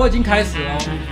[0.00, 1.09] 我已经开始了。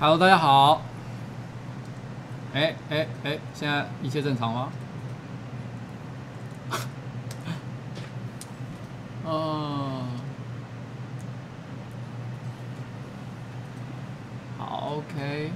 [0.00, 0.80] Hello，大家好。
[2.54, 4.68] 哎哎哎，现在一切正常吗？
[9.26, 10.02] 嗯，
[14.58, 15.52] 好，OK。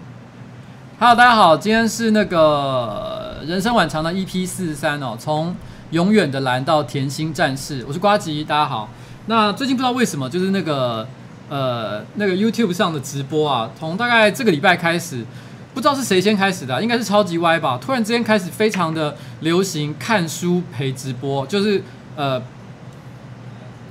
[0.99, 5.57] Hello，大家好，今天是那个人生晚长的 EP 四十三哦，从
[5.93, 8.91] 永远的蓝到甜心战士，我是瓜吉，大家好。
[9.25, 11.09] 那最近不知道为什么，就是那个。
[11.51, 15.23] 呃，那个 YouTube 上的直播啊，从大概这个礼拜开始，
[15.75, 17.79] 不知道是谁先开始的，应该是超级歪吧。
[17.79, 21.83] 突然之间开始非常的流行看书陪直播，就是
[22.17, 22.43] 呃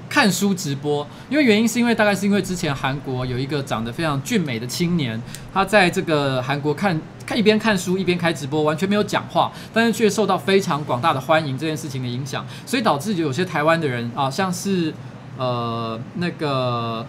[0.10, 1.07] 看书直播。
[1.30, 5.22] 因为原因是因为大概是因为之前韩国有一个长得非常俊美的青年，
[5.54, 14.92] 他在这个韩国看看一边看书一边开直播，完全没有讲话，但是却受到非常广大的欢迎这件事情的影响，所以导致有些台湾的人啊，像是
[15.38, 17.06] 呃那个。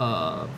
[0.00, 0.48] 呃，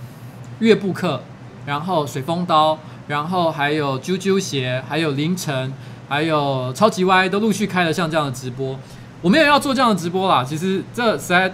[0.61, 1.21] 乐布克，
[1.67, 2.79] 然后水风刀，
[3.09, 5.73] 然后还有啾啾鞋，还有凌晨，
[6.09, 8.79] 还有超级歪，都陆续开了像这样的直播。
[9.21, 11.53] 我没有要做这样的直播啦，其实这实在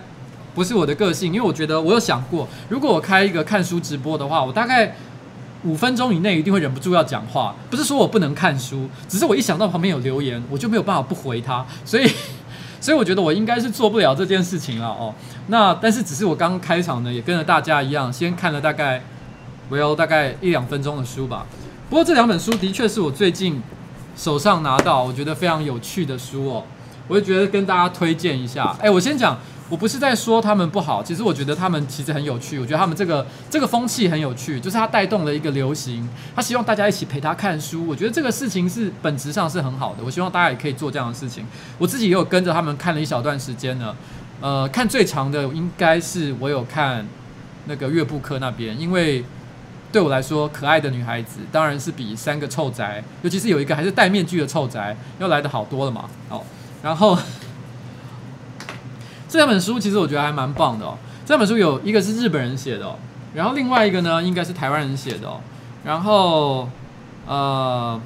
[0.55, 4.95] 不是我的个性，因为我觉得我有想过，如果我开一个看书直播的话，我大概
[5.65, 7.55] 五分钟以内一定会忍不住要讲话。
[7.71, 12.07] 不是说我不能看书，只是我一想到旁边有留言，我就没有办法不回他，所以。
[12.81, 15.15] 所以我觉得我应该是做不了这件事情了哦。
[15.49, 19.03] 那但是只是我刚开场呢，也跟着大家一样，先看了大概
[19.69, 21.47] 我有大概一两分钟的书吧。
[21.89, 23.63] 不过这两本书的确是我最近
[24.17, 26.65] 手上拿到我觉得非常有趣的书哦。
[27.09, 28.77] 我就觉得跟大家推荐一下。
[28.81, 29.39] 哎，我先讲。
[29.69, 32.59] 我不是在说他们不好，其实我觉得他们其实很有趣。
[32.59, 37.87] 我觉得他们这个这个风气很有趣，就是他带动了一个流行，他希望大家一起陪他看书。
[37.87, 40.03] 我觉得这个事情是本质上是很好的。
[40.03, 41.45] 我希望大家也可以做这样的事情。
[41.77, 43.95] 我自己也有跟着他们看了一小段时间呢。
[44.41, 47.07] 呃，看最长的应该是我有看
[47.67, 49.23] 那个乐布克那边，因为
[49.93, 56.09] 对我来说，可爱的女孩子当然是比三个臭宅，尤其是有一个还是戴面具的臭宅要来的好多了嘛。
[56.31, 56.43] 好，
[56.83, 57.19] 然后。
[59.29, 60.97] 这两本书其实我觉得还蛮棒的哦。
[61.27, 62.87] 这两本书有一个是日本人写的，
[63.35, 65.29] 然后另外一个呢应该是台湾人写的。
[65.85, 66.69] 然后
[67.27, 68.01] 呃，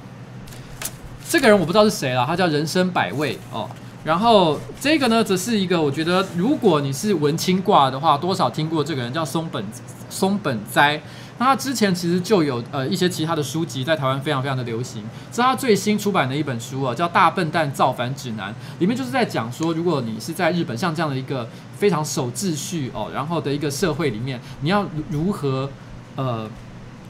[1.29, 3.69] 这个人我不知道是谁了，他叫人生百味哦。
[4.05, 9.65] 然后这个呢则是一个我觉得如果你是文青挂的话，多少听过这个人叫松本
[10.11, 11.01] 松本斋。
[11.43, 15.03] 那他之前其实就有呃一些其他的书籍在台湾非常非常的流行，
[15.33, 25.69] 是他最新出版的一本书啊，叫《大笨蛋造反指南》，里面就是在讲说，如果你是在日本像这样的一个非常守秩序哦，然后的一个社会里面，你要如何
[26.15, 26.49] 呃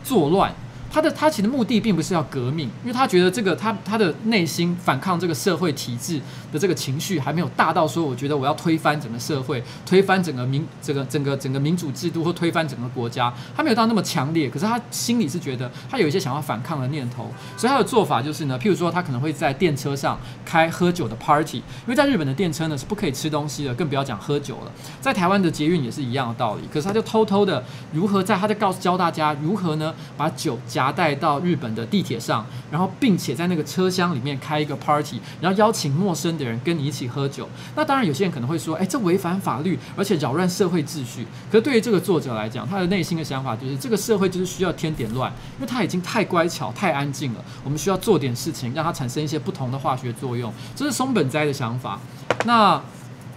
[0.02, 0.50] 作乱。
[0.90, 6.20] 他的他其实目的并不是要革命，因为他觉得这个他他的内心反抗这个社会体制
[6.52, 14.48] 的这个情绪还没有大到说，我觉得我要推翻整个社会，推翻整个民这个整个整个民主制度或推翻整个国家，他没有到那么强烈。
[14.48, 24.72] 可是他心里是觉得他有一些想要反抗的念头，所以他的做法就是呢，譬如说他可能会在电车上开喝酒的 party，因为在日本的电车呢是不可以吃东西的，更不要讲喝酒了。
[25.00, 27.62] 在台湾的捷运也是一样的道理，可是他就偷偷的
[27.92, 30.58] 如何在他在告诉教大家如何呢把酒。
[30.66, 37.48] 夹带到日本的地铁上，然后并且在那个车厢里面开一个 party，然后邀请陌生的的人跟你一起喝酒。
[37.74, 41.26] 那当然，有些人可能会说，哎，这违反法律，而且扰乱社会秩序。
[41.50, 47.44] 可是对于这个作者来讲，他的内心的想法就是，这个社会就是需要添点乱，因为他已经太乖巧、太安静了。
[47.64, 50.52] 我们需要做点事情，让它产生一些不同的化学作用。
[50.74, 51.98] 这是松本斋的想法。
[52.44, 52.82] 那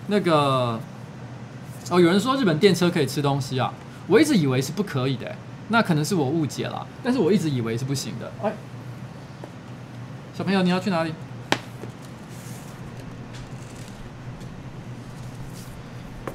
[0.07, 0.79] 那个
[1.89, 3.73] 哦，有人说日本电车可以吃东西啊，
[4.07, 5.35] 我一直以为是不可以的。
[5.69, 8.31] 那可能是我误解了，但是我一直以为是不行的。
[8.43, 8.53] 哎，
[10.37, 11.11] 小朋友，你要去哪里？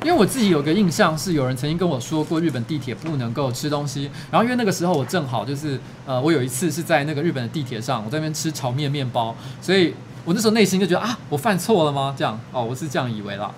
[0.03, 4.11] 因为我自己有个印象是，有人曾经跟我说过，日本地铁不能够吃东西。
[4.31, 9.95] 然后因为那个时候我正好就是，呃，我有一次是在那个日本的地铁上，我在那边吃炒面面包，所以
[10.25, 12.15] 我那时候内心就觉得啊，我犯错了吗？
[12.17, 13.55] 这样哦，我是这样以为了。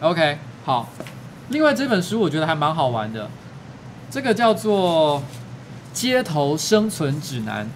[0.00, 0.88] OK，好。
[1.48, 3.28] 另外这本书我觉得还蛮好玩的。
[4.10, 5.18] 这个叫做
[5.92, 7.66] 《街头生存指南》，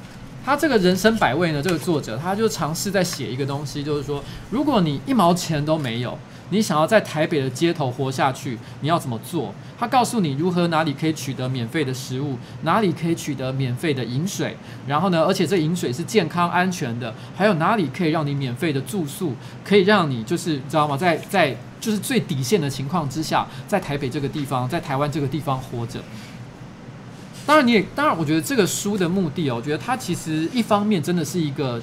[0.46, 6.16] 他这个人生百味呢，这个作者他就尝试在写一个东西，就是说，如果你一毛钱都没有，
[6.50, 9.54] 你想要在台北的街头活下去，你要怎么做？
[9.78, 14.56] 他告诉你如何哪里可以取得免费的食物，哪里可以取得免费的饮水，
[14.86, 19.34] 然后呢，而且这饮水是健康安全的，还有哪里可以让你免费的住宿，
[19.64, 20.96] 可以让你就是知道吗？
[20.96, 26.00] 在在就是最底线的情况之下，在台北这个地方，在台湾这个地方活着。
[27.46, 31.80] 当然，你也当然，我觉得这个书的目的哦，我觉得它其实一方面真的是一个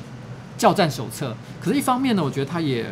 [0.57, 2.85] 教战手册，可是一方面呢，我觉得它也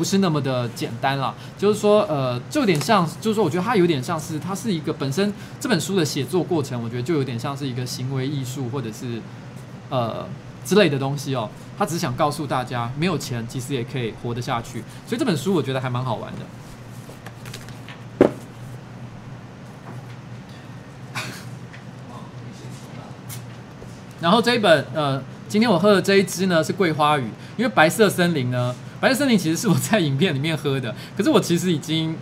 [0.00, 1.34] 不是那么的简单啦。
[1.58, 5.30] 就是说，呃，就有点像，就是说，我觉得它有点像是，它是一个本身
[5.60, 9.20] 这本书的写作过程，我觉得就有点像是一个行为艺术或者是
[9.90, 10.26] 呃
[10.64, 11.50] 之类的东西哦。
[11.76, 14.82] 他只想告诉大家，没有钱其实也可以活得下去。
[15.06, 16.38] 所以这本书我觉得还蛮好玩的。
[24.22, 27.24] 然后这一本，呃，今天我喝的这一支呢是桂花雨，
[27.58, 32.14] 因为白色森林呢，白色森林其实是我在影片里面喝的，可是我其实已经，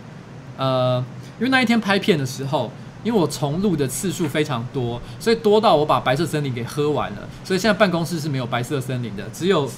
[0.57, 1.03] 呃，
[1.37, 2.71] 因为那一天拍片的时候，
[3.03, 9.69] 因为我重录的次数非常多，所以多到我把白色森林给喝完了，所以现在办公室是没有白色森林的，只有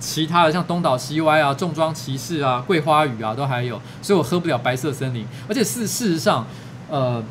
[0.00, 6.44] 其他的像东倒西歪啊、重装骑士啊、桂花雨啊都还有，所以我喝不了白色森林，而且事事实上，
[6.88, 7.22] 呃，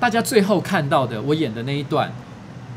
[0.00, 2.12] 大家最后看到的我演的那一段。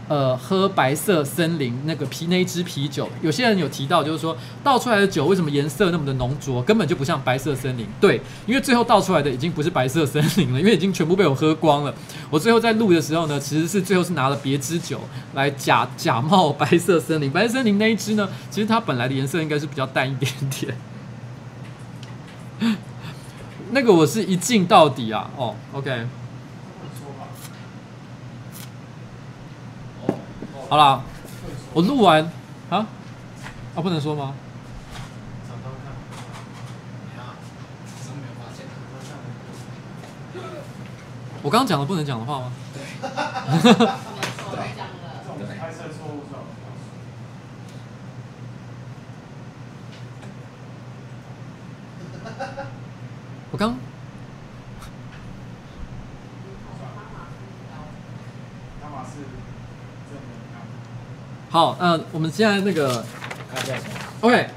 [0.10, 7.86] 呃，喝白色森林那个啤那一支啤酒，有些人有提到，就是说倒出来的酒为什么颜色那么的浓浊，根本就不像白色森林。
[8.01, 11.94] 对，因为最后倒出来的已经不是白色森林了，因为已经全部被我喝光了。
[12.32, 15.00] 我最后在录的时候呢，其实是最后是拿了别支酒
[15.36, 17.30] 来假假冒白色森林。
[17.32, 20.75] 白色森林那一支呢，其实它本来的颜色应该是比较淡一点点。
[23.72, 26.08] 那个我是一镜到底啊，哦，OK。
[30.70, 31.02] 好啦，
[31.74, 32.24] 我录完
[32.70, 32.86] 啊，
[33.76, 34.36] 啊不能说吗？
[41.42, 42.52] 我刚刚讲了不能讲的话吗？
[53.52, 53.88] 我刚。
[61.51, 63.03] 好，嗯、呃，我们现在那个
[64.22, 64.50] ，OK，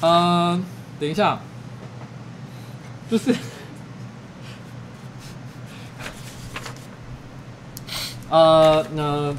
[0.56, 0.60] 呃，
[0.98, 1.38] 等一下，
[3.10, 3.36] 就是，
[8.30, 9.34] 呃，那，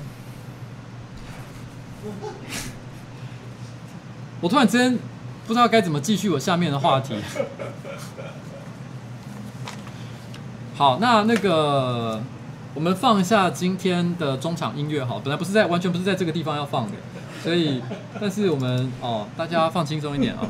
[4.39, 4.99] 我突然之间
[5.47, 7.15] 不知道该怎么继续我下面的话题。
[10.81, 12.19] 好，那那个
[12.73, 16.93] 我们放一下今天的中场音乐，好，本来不是在完全不是在这个地方要放的，
[17.43, 17.83] 所以，
[18.19, 20.41] 但是我们哦，大家放轻松一点啊。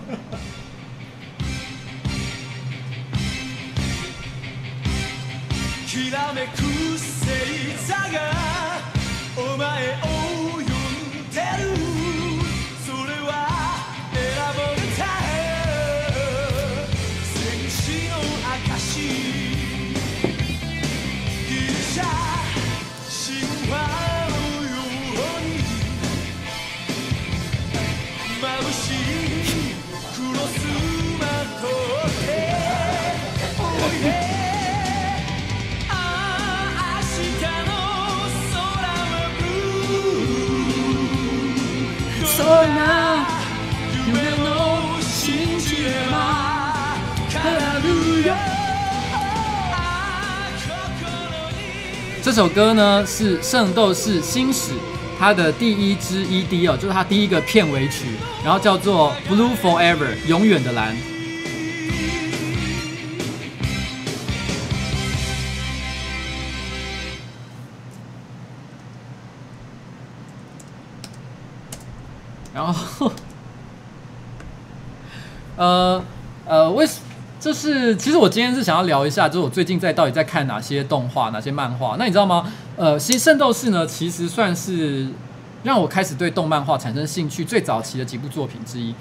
[52.33, 54.71] 这首歌呢是《圣斗士星矢》
[55.19, 58.05] 它的第一支 ED 哦，就是它第一个片尾曲，
[58.41, 60.95] 然后叫做《Blue Forever》永远的蓝。
[72.53, 73.11] 然后，
[75.57, 76.05] 呃
[76.45, 77.00] 呃，为什
[77.41, 81.95] 就是其实我今天是想要聊一下，就是我最近在到底在看哪些动画、哪些漫画。
[81.97, 82.45] 那你知道吗？
[82.77, 85.07] 呃，其实《圣斗士》呢，其实算是
[85.63, 88.93] 让我开始对动漫画产生兴趣最早期的几部作品之一。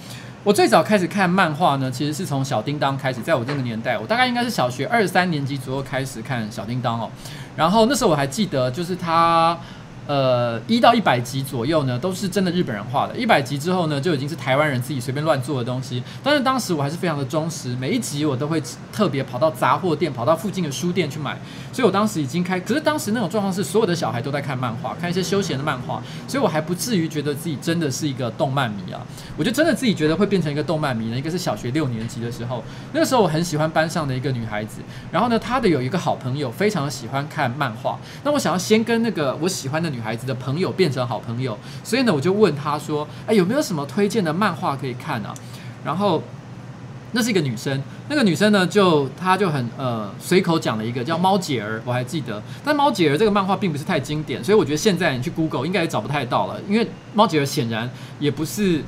[0.43, 7.11] 我最早开始看漫画呢，其实是从小叮当开始，在我这个年代，我大概应该是小学二三年级左右开始看小叮当哦。
[7.55, 9.59] 然后那时候我还记得，就是他。
[10.07, 13.15] 呃，一到一百集左右呢，都是真的日本人画的。
[13.17, 16.03] 一百集之后呢，就已经是台湾人自己随便乱做的东西。
[16.21, 18.61] 但是当时我还是非常的忠实，每一集我都会
[18.93, 21.39] 特别跑到杂货店，跑到附近的书店去买。
[21.73, 29.01] 所以我当时已经开，可是当时那种状况是，所有的小孩都在看漫画，看一些休闲的漫画，所以我还不至于觉得自己真的是一个动漫迷啊。
[29.37, 34.81] 我就真的自己觉得会变成一个动漫迷呢，一个是小学六年级的时候，那个时候我很喜欢班上的一个女孩子，
[35.13, 40.00] 然后呢，她的有一个好朋友非常喜欢看漫画，那我想要先跟那个我喜欢的女。
[40.01, 45.35] 女孩子的朋友变成好朋友，所以呢，我就问他说：“哎，有没有什么推荐的漫画可以看啊？”
[45.85, 46.23] 然后
[47.13, 52.43] 那是一个女生，那个女生呢，就她就很呃随口讲了一个叫《猫姐儿》，我还记得。
[52.65, 58.83] 但《猫姐儿》这个漫画并不是太经典，所以我觉得现在你去 Google 应该也找不太到了，因为《猫姐儿》显然也不是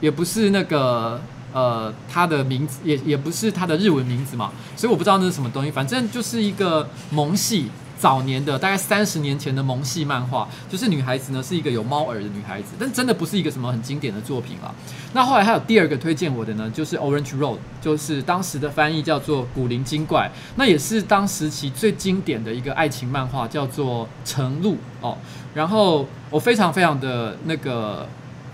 [0.00, 1.20] 也不是那个
[1.52, 7.70] 呃她的名字，也也不是她的日文名字嘛，所以我不知道那是什么东西，反正就是一个萌系。
[8.00, 14.74] 早年的大概三十年前的萌系漫画，就是女孩子呢是一个有猫耳的女孩子，但真的不是一个什么很经典的作品了。
[15.12, 25.18] 那后来还有第二个推荐我的呢，就是 Orange Road，就是当时的翻译叫做《古灵精怪》，那也是当时期最经典的一个爱情漫画，叫做《晨露》哦。
[25.52, 28.08] 然后我非常非常的那个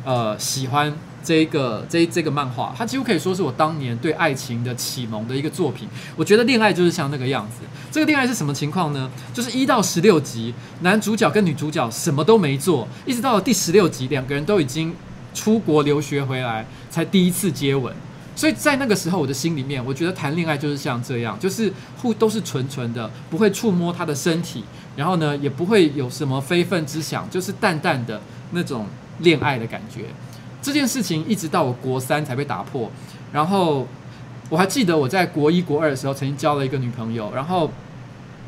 [0.04, 0.92] 呃喜欢。
[1.26, 5.88] 这一个这这个漫画，它几乎可以说是我当年对爱情的启蒙的一个作品。
[6.14, 7.66] 我觉得恋爱就是像那个样子。
[7.90, 9.10] 这个恋爱是什么情况呢？
[9.34, 14.94] 就是一到十六集，男主角跟女主角什么都没做，一直到了第十六集，两个人都已经
[15.34, 17.92] 出国留学回来，才第一次接吻。
[18.36, 24.62] 所以在那个时候，我的心里面，我觉得谈恋爱就是像这样，就是互都是纯纯的，不会触摸他的身体，
[24.94, 28.86] 然后呢，也不会有什么非分之想，就是淡淡的那种
[29.20, 30.02] 恋爱的感觉。
[30.66, 32.90] 这件事情一直到我国三才被打破，
[33.32, 33.86] 然后
[34.48, 37.70] 我还记得我在国一国二的时候曾经交了一个女朋友，然后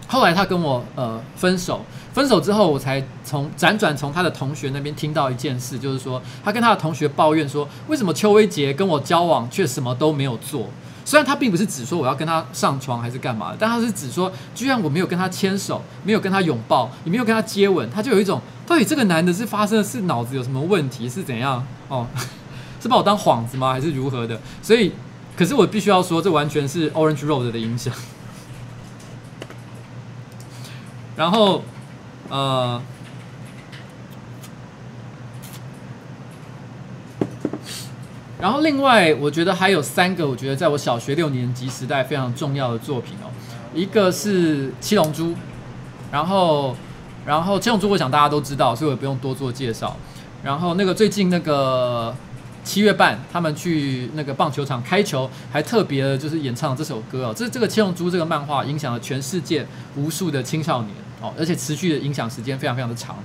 [0.08, 1.80] 后来她跟我呃分手，
[2.12, 10.66] 分手之后我才从辗转从她的同学那边听到一件事，就是说她跟她的同学抱怨说，为什么邱威杰跟我交往却什么都没有做。
[11.08, 21.66] 虽然他并不是指说我要跟他上床还是干嘛，但他是指说，居然我没有跟他牵手，没有跟他拥抱，也没有跟他接吻，他就有一种，到底这个男的是发生的是脑子有什么问题，是怎样？
[21.88, 22.06] 哦，
[22.78, 23.72] 是把我当幌子吗？
[23.72, 24.38] 还是如何的？
[24.60, 24.92] 所以，
[25.34, 27.90] 可是我必须要说，这完全是 Orange Road 的影响。
[31.16, 31.62] 然后，
[32.28, 32.82] 呃。
[38.40, 43.26] 然后另外，我觉得还有三个，我觉得在我小学六年级时代非常重要的作品哦。
[43.74, 45.30] 一个是《七龙珠》，
[46.12, 46.76] 然后，
[47.26, 49.96] 然后《七龙珠》我想大家都知道，所以我也不用多做介绍。
[50.44, 52.14] 然后那个最近那个
[52.62, 57.34] 七月半，他们去那个棒球场开球，还特别的就是演唱这首歌哦。
[57.36, 59.66] 这这个《七龙珠》这个漫画影响了全世界
[59.96, 63.16] 无数的青少年哦，而且持续的影响时间非常非常的长。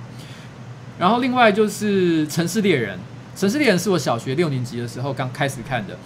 [0.98, 2.98] 然后另外就是《城市猎人》。
[3.36, 5.96] 《城市猎人》是我小学六年级的时候刚开始看的，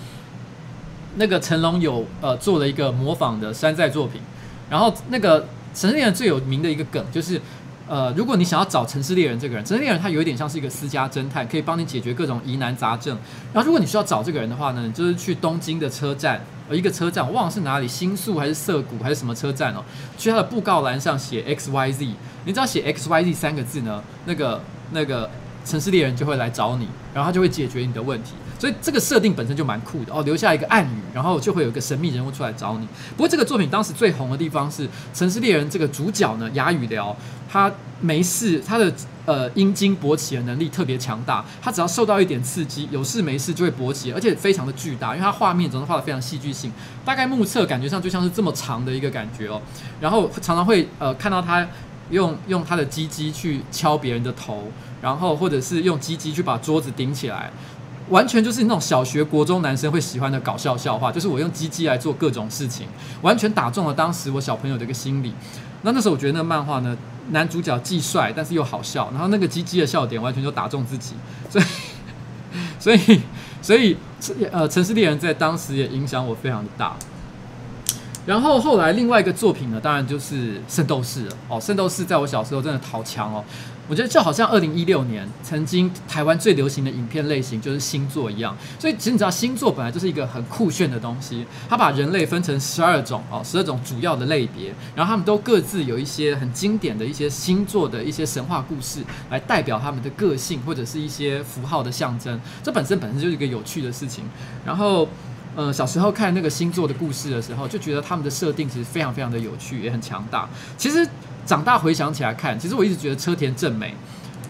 [1.16, 4.20] 那个成龙有呃做了一个模仿的山寨作品，
[4.70, 5.42] 然后那个
[5.74, 7.38] 《城市猎人》最有名的一个梗就是，
[7.86, 13.18] 呃，如果你想要找城市猎人这个人，城市猎人他有一点像是一个私家侦探，可以帮你解决各种疑难杂症。
[13.52, 19.84] 然后如果你需要找这个人的话呢，你就是去东京的车站，呃，一个车站我忘了是哪里，新宿还是涩谷还是什么车站哦，
[20.16, 22.06] 去他的布告栏上写 X Y Z，
[22.46, 25.28] 你只要写 X Y Z 三个字呢，那个那个。
[25.68, 30.22] 城市猎人就会来找你，然后他就会解决你的问题，所以这个设定本身就蛮酷的哦。
[30.22, 32.86] 留下一个暗语，然后就会有一个神秘人物出来找你。
[33.16, 37.14] 不过这个作品当时最红的地方是城市猎人这个主角呢，哑语聊，
[37.50, 37.70] 他
[38.00, 38.92] 没事，他的
[39.26, 46.72] 呃阴茎勃起的能力特别强大，他只要受到一点刺激，有事没事就会勃起，而且非常的巨大，因为他画面总是画得非常戏剧性，
[47.04, 49.60] 大概目测感觉上就像是这么长的一个感觉哦。
[50.00, 51.66] 然后常常会呃看到他
[52.10, 54.64] 用用他的鸡鸡去敲别人的头。
[55.00, 57.48] 然后，或者是用鸡鸡去把桌子顶起来，
[58.08, 61.12] 完全就是那种小学、国中男生会喜欢的搞笑笑话。
[61.12, 62.88] 就是我用鸡鸡来做各种事情，
[63.22, 65.32] 完全打中了当时我小朋友的一个心理。
[65.82, 66.96] 那那时候我觉得那漫画呢，
[67.30, 71.14] 男主角既帅但是又好笑，然后那个鸡鸡的笑点完全就打中自己，
[72.80, 73.20] 所以
[73.60, 76.96] 所以所以呃，城市猎人在当时也影响我非常的大。
[78.26, 83.44] 然后后来另外一个作品呢，当然就是《圣斗士》了哦，《圣斗士》在我小时候真的好强哦。
[83.90, 99.00] 我觉得就好像二零一六年曾经台湾最流行的影片类型就是星座一样，所以其实你知道星座本来就是一个很酷炫的东西，它把人类分成十二种哦，十二种主要的类别，然后他们都各自有一些很经典的一些星座的一些神话故事
[99.30, 104.22] 来代表他们的个性或者是一些符号的象征，这本身本身就是一个有趣的事情。
[104.66, 105.08] 然后，
[105.58, 110.48] 呃，小时候看那个星座的故事的时候，就觉得他们的设定其实非常非常的有趣，也很强大。
[110.76, 111.04] 其实。
[111.48, 113.94] 长大回想起来看，其实我一直觉得车田正美，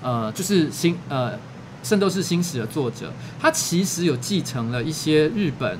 [0.02, 1.32] 呃，就是新呃
[1.84, 5.78] 《圣斗士星矢》的作者，他其实有继承了一些日本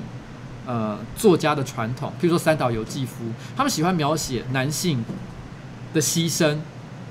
[0.65, 5.03] 呃作家的传统，譬如说三岛由纪夫，他们喜欢描写男性
[5.93, 6.55] 的牺牲、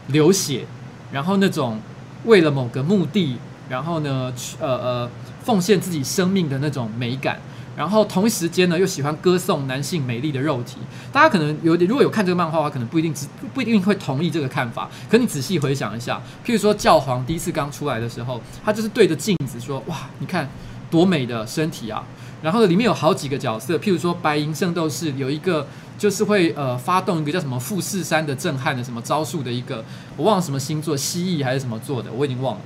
[0.06, 0.64] 流血，
[1.12, 1.78] 然后那种
[2.24, 3.36] 为了某个目的，
[3.68, 5.10] 然后呢，呃呃，
[5.44, 7.38] 奉献自己生命的那种美感。
[7.78, 10.78] 然后同一时间呢，又喜欢歌颂男性美丽的肉体。
[11.12, 14.90] 大家可能有点，如果有看这个漫画的话，可能不一定只不一定会同意这个看法。
[15.08, 20.50] 可你仔细回想一下，譬如说教皇第一次刚出来的时候，他就是对着镜子说：“哇，你看
[20.90, 22.04] 多美的身体啊！”
[22.42, 25.64] 然后里面有好几个角色，譬如说白银圣斗士有一个
[25.96, 29.84] 就是会呃发动一个叫什么富士山的震撼的什么招数的一个，
[30.16, 32.60] 我忘了什么星座，蜥蜴还是什么座的，我已经忘了。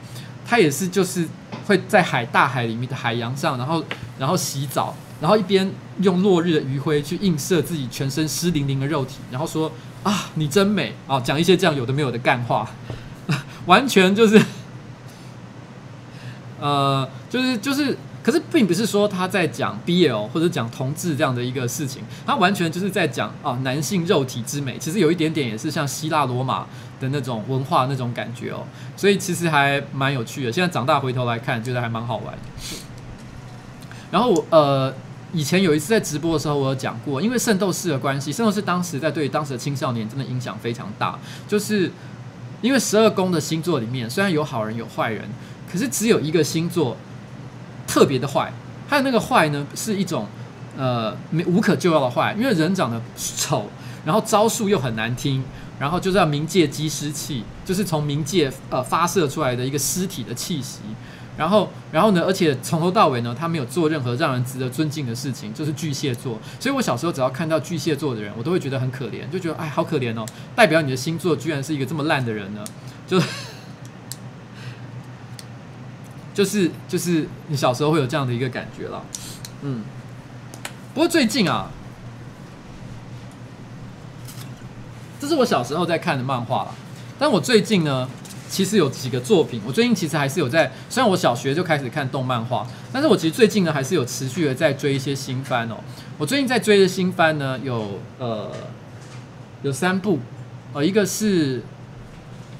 [0.52, 1.26] 他也是就是
[1.66, 3.82] 会在海大海里面的海洋上，然后
[4.18, 12.68] 然后洗澡，然后一边用落日的余晖去映射自己全身湿淋淋的肉体，然后说啊，你真美啊，讲一些这样有的没有的干话，
[13.64, 14.38] 完全就是
[16.60, 26.66] 呃就是就是，可是并不是说他在讲 BL 或者讲同志这样的一个事情，他完全就是在讲啊男性肉体之美，其实有一点点也是像希腊罗马。
[27.02, 28.64] 的那种文化那种感觉哦，
[28.96, 30.52] 所以其实还蛮有趣的。
[30.52, 32.32] 现在长大回头来看，觉得还蛮好玩。
[34.12, 34.94] 然后我呃，
[35.32, 41.18] 以前有一次在直播的时候，我有讲过，因为圣斗士的关系，圣斗士当时在对当时的青少年真的影响非常大。
[41.48, 41.90] 就是
[42.60, 45.28] 因为十二宫的星座里面，虽然有好人有坏人，
[45.70, 46.96] 可是只有一个星座
[47.86, 48.52] 特别的坏。
[48.88, 50.26] 他的那个坏呢，是一种
[50.76, 53.70] 呃没无可救药的坏，因为人长得丑，
[54.04, 55.42] 然后招数又很难听。
[55.78, 60.80] 然后就是要冥界积尸气，就是从冥界呃发射出来的一个尸体的气息。
[61.34, 66.38] 然后，然后呢，而且从头到尾呢，他没有做任何让人值得尊敬的事情，就是巨蟹座。
[66.60, 72.62] 所以我小时候只要看到巨蟹座的人，我都会觉得很可怜，就觉得哎，好可怜哦，代表你的星座居然是一个这么烂的人呢，
[73.06, 73.18] 就
[76.34, 79.02] 就是就是你小时候会有这样的一个感觉了，
[79.62, 79.82] 嗯。
[80.92, 81.70] 不过最近啊。
[85.22, 86.74] 这是我小时候在看的漫画了，
[87.16, 88.08] 但我最近呢，
[88.50, 89.62] 其实有几个作品。
[89.64, 95.76] 我最近其实还是有在，虽然我小学就开始看动漫画，但是我其实最近呢，还是有持续的在追一些新番哦。
[96.18, 98.50] 我最近在追的新番呢，有呃
[99.62, 100.18] 有三部，
[100.72, 101.62] 呃，一个是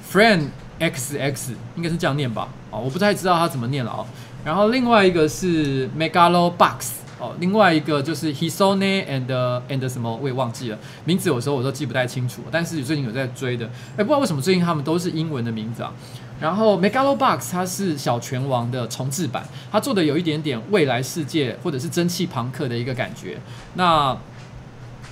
[0.09, 0.45] Friend
[0.79, 2.47] XX，应该是这样念吧？
[2.71, 4.05] 哦，我不太知道它怎么念了哦。
[4.45, 7.02] 然后另外一个是 Megalobox。
[7.23, 12.41] 哦，另外一个就是 Hisone and and 什么我也忘记了名字，有时候我都记不太清楚。
[12.51, 15.93] 但是最近有在追的，哎，不知道为什么最近他们都是英文的名字啊。
[16.41, 23.39] 然后 Megalobox 它是小拳王的重制版，它做的有一点点未来世界或者是蒸汽朋克的一个感觉。
[23.75, 24.17] 那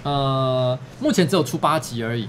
[0.04, 2.28] 呃，目前只有出八集而已，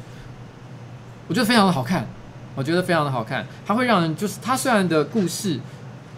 [1.27, 2.07] 我觉得非常的好看，
[2.55, 3.45] 我觉得非常的好看。
[3.67, 5.59] 它会让人就是它虽然的故事。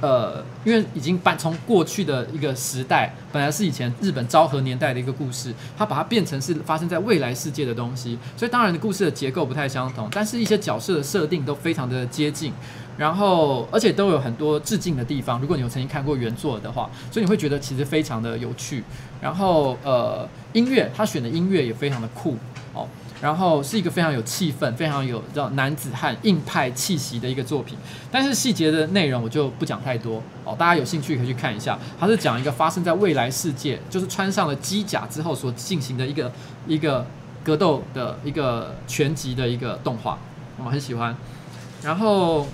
[0.04, 12.52] 呃，因为已经搬从过去的一个时代，本来是以前日本昭和年代的一个故事，它把它变成是发生在未来世界的东西，所以当然的故事的结构不太相同，但是一些角色的设定都非常的接近，
[12.98, 15.40] 然后而且都有很多致敬的地方。
[15.40, 18.84] 如果你有曾经看过原作的话，所以你会觉得其实非常的有趣。
[19.22, 22.36] 然后呃，音乐他选的音乐也非常的酷
[22.74, 22.86] 哦。
[23.24, 27.74] 然后是一个非常有气氛、非常有叫男子汉硬派气息的一个作品，
[28.12, 31.78] 但是细节的内容我就不讲太多哦，大家有兴趣可以去看一下。
[31.98, 36.30] 它是讲一个发生在未来世界，就是穿上了机甲之后所进行的一个
[36.66, 37.06] 一个
[37.42, 40.18] 格斗的一个拳击的一个动画，
[40.58, 41.16] 我们很喜欢。
[41.82, 42.46] 然后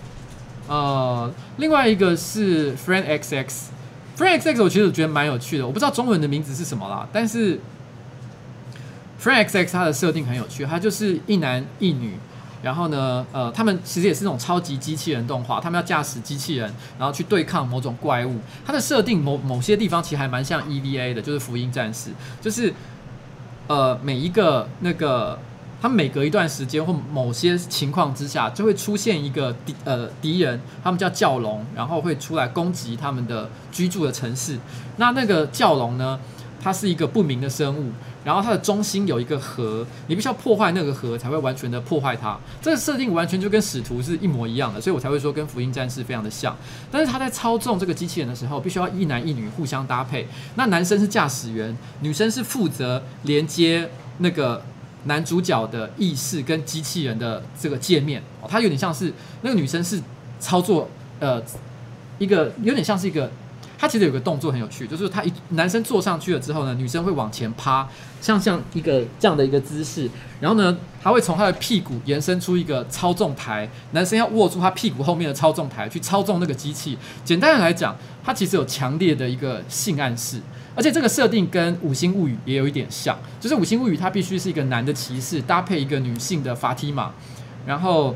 [0.69, 7.59] 呃，另外一个是 Friend XX，Friend XX 我其实觉得蛮有趣的，我不知道中文的名字是什么啦，但是。
[9.21, 12.15] Frank X X 它的设定很有趣，它就是一男一女，
[12.63, 18.39] 然后呢，呃，他们其实也是那种超级机器人动画，他们要驾驶机器人，然后去对抗某种怪物。
[18.65, 22.09] 它的设定某某些地方其实还蛮像 EVA 的，就是福音战士，
[22.41, 22.73] 就是
[23.67, 25.39] 呃每一个那个
[25.83, 34.59] 他每隔一段时间或某些情况之下，就会出现一个敌呃敌人，他们叫教龙，然后会出来攻击他们的居住的城市。
[34.97, 36.19] 那那个教龙呢，
[36.63, 37.91] 它是一个不明的生物。
[38.23, 42.39] 然后它的中心有一个核，你必须要破坏那个核才会完全的破坏它。
[42.61, 46.57] 这个设定完全就跟使徒是一模一样的，所以我才会说跟福音战士非常的像。
[46.91, 50.29] 但是他在操纵这个机器人的时候，必须要一男一女互相搭配。
[50.57, 54.63] 那男生是驾驶员，女生是负责连接那个
[55.05, 58.23] 男主角的意识跟机器人的这个界面。
[58.43, 59.99] 哦，它有点像是那个女生是
[60.39, 61.43] 操作呃
[62.19, 63.31] 一个有点像是一个。
[63.81, 67.89] 他其实有个动作很有趣，就是他一男生坐上去了之后呢，女生会往前趴，
[68.21, 70.07] 像像一个这样的一个姿势，
[70.39, 76.99] 然后呢，他会从他的屁股延伸出一个操纵台，男生要握住他屁股后面的操纵台去操纵那个机器。
[77.25, 80.43] 简单的来讲，它其实有强烈的一个性暗示，
[80.77, 87.13] 而且这个设定跟《五星物语》也有一点像，就是《五星物语》它必须是一个男的骑士搭配一个女性的法提玛，
[87.65, 88.15] 然后。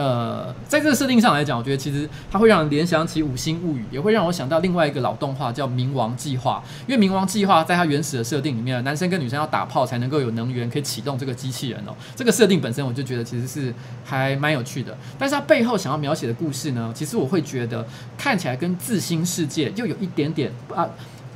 [0.00, 6.64] 呃，在这个设定上来讲，我觉得其实它会让人联想起《五星物语》，也会让我想到另外一个老动画叫《冥王计划》。
[6.90, 11.94] 因为《冥王计划》在它原始的设定里面，男生跟女生要打炮才能够有能源可以启动这个机器人哦。
[12.16, 14.96] 这个设定本身我就觉得其实是还蛮有趣的。
[15.18, 17.86] 但是它背后想要描写的故事呢，其实我会觉得
[18.16, 20.88] 看起来跟《自新世界》又有一点点啊。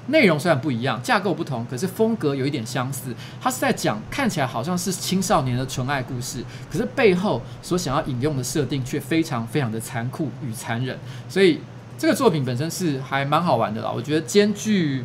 [0.09, 3.15] 内容虽然不一样，架构不同，可是风格有一点相似。
[3.41, 10.99] 它是在讲看起来好像是青少年的纯爱故事，可是背后所想要引用的设定却非常非常的残酷与残忍。
[11.29, 11.59] 所以
[11.97, 13.91] 这个作品本身是还蛮好玩的啦。
[13.91, 15.05] 我觉得兼具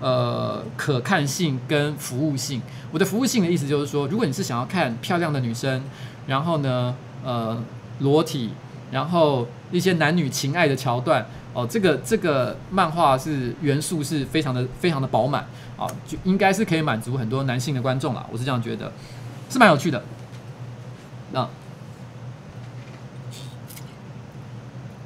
[0.00, 2.62] 呃可看性跟服务性。
[2.90, 5.82] 我的服务性的意思就是说，如果你是想要看漂亮的女生，
[6.26, 7.62] 然后呢呃
[7.98, 8.50] 裸体，
[8.90, 11.26] 然后一些男女情爱的桥段。
[11.58, 15.44] 哦，这个这个漫画是元素是非常的非常的饱满
[15.76, 18.92] 啊，就应该是可以满足很多男性的观众了，我是这样觉得，
[19.50, 20.00] 是蛮有趣的。
[21.32, 21.48] 那，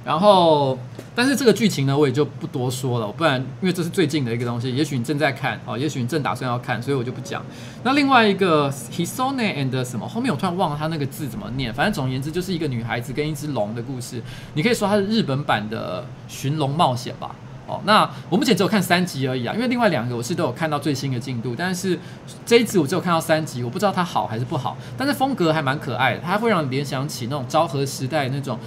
[0.04, 0.78] 然后。
[1.14, 7.44] 但是这个剧情呢，我也就不多说了，不然因为这是最近的一个东西，也许你正在看哦，也许你正打算要看，所以我就不讲。
[7.82, 14.22] 那另外一个 Hisone and 什么，后面我突然忘了他那个字怎么念，反正总而言之就是一个女孩子跟一只龙的故事。
[14.54, 17.34] 你可以说它是日本版的《寻龙冒险》吧。
[17.68, 21.96] 哦，那我目前只有看三集而已啊，因为另外两个我是都有看到最新的进度，但是
[22.44, 24.76] 这一次我只有看到三集，我不知道它好还是不好。
[24.96, 28.58] 但是风格还蛮可爱的，它会让你联想起那种昭和时代那种。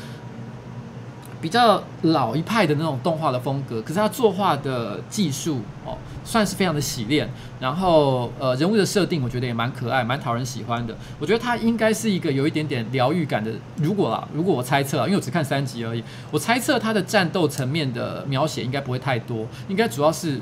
[1.45, 7.29] 比较老一派的那种动画的风格，可是他作画的技术哦，算是非常的洗练。
[7.59, 10.97] 然后呃，人物的设定我觉得也蛮可爱，蛮讨人喜欢的。
[11.19, 13.51] 我觉得他应该是一个有一点点疗愈感的。
[13.75, 20.41] 如果啦，如果我猜测，因为我只看三集而已，我猜测他的战斗层面的描写应该不会太多，应该主要是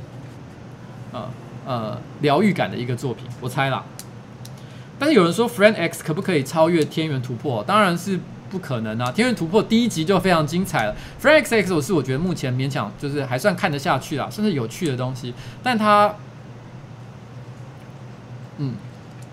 [1.12, 1.30] 呃
[1.66, 3.84] 呃疗愈感的一个作品，我猜啦。
[4.98, 7.62] 但是有人说 Friend X 可不可以超越天元突破？
[7.62, 8.18] 当然是。
[8.54, 9.12] 不可能啊！
[9.12, 10.96] 天元突破第一集就非常精彩了。
[11.20, 15.34] Friend XX 我是我觉得目前勉强就是还算看得下去啦，甚至有趣的东西。
[15.64, 16.14] 但它，
[18.60, 18.76] 嗯，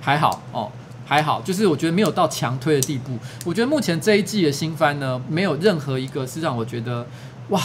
[0.01, 0.73] 还好哦，
[1.05, 3.19] 还好，就是我觉得没有到强推的地步。
[3.45, 7.07] 我觉得目前这一季的新番呢，没有任何一个是让我觉得
[7.51, 7.61] 哇，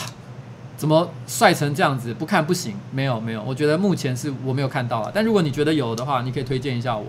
[0.76, 2.76] 怎么帅成这样子，不看不行。
[2.92, 5.12] 没有没有，我觉得目前是我没有看到了。
[5.16, 7.06] 但如果你觉得有的话，你可以推荐一下我。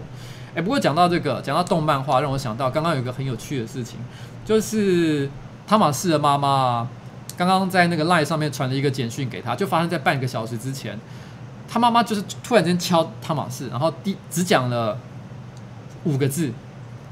[0.54, 3.98] 哎，不过讲到这个，讲到动漫画，让我想到刚刚有一个很有趣的事情。
[4.46, 5.28] 就是
[5.66, 6.88] 汤马士的妈妈
[7.36, 10.98] 刚刚在那个 LINE 上面传了一个简讯给他，就发生在半个小时之前。
[11.68, 14.96] 他妈妈就是突然间敲汤马士，然后第只讲了
[16.04, 16.52] 五个字，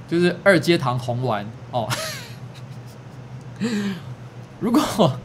[0.07, 1.89] 就是二阶堂红丸哦。
[4.61, 5.19] 如果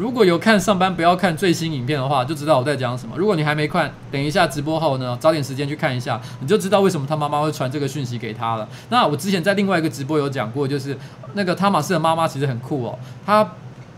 [0.00, 3.14] 如果有看上班不要看最新影片的话，就知道我在讲什么。
[3.18, 8.66] 如果你还没看，等一下直播后呢，找点时间去看一下，你就知道为什么他妈妈会传这个讯息给他了。
[8.88, 10.96] 那我之前在另外一个直播有讲过，就是
[11.34, 12.98] 那个汤玛斯的妈妈其实很酷哦。
[13.26, 13.46] 她